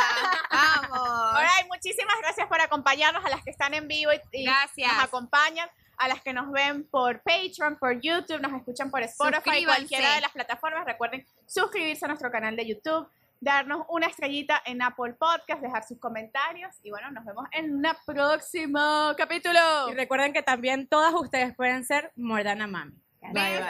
[0.52, 0.90] vamos.
[0.92, 1.36] Vamos.
[1.38, 4.94] Alright, muchísimas gracias por acompañarnos a las que están en vivo y, y Gracias.
[4.94, 9.36] nos acompañan, a las que nos ven por Patreon, por YouTube, nos escuchan por Spotify,
[9.44, 9.66] Suscríbanse.
[9.66, 10.86] cualquiera de las plataformas.
[10.86, 13.10] Recuerden suscribirse a nuestro canal de YouTube,
[13.40, 17.88] darnos una estrellita en Apple Podcast, dejar sus comentarios y bueno, nos vemos en un
[18.06, 19.90] próximo capítulo.
[19.90, 22.94] Y recuerden que también todas ustedes pueden ser Mordana Mami.
[23.22, 23.66] Besos.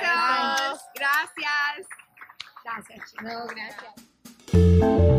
[0.96, 1.88] Gracias.
[2.64, 3.24] Gracias, chicos.
[3.24, 5.19] No, gracias.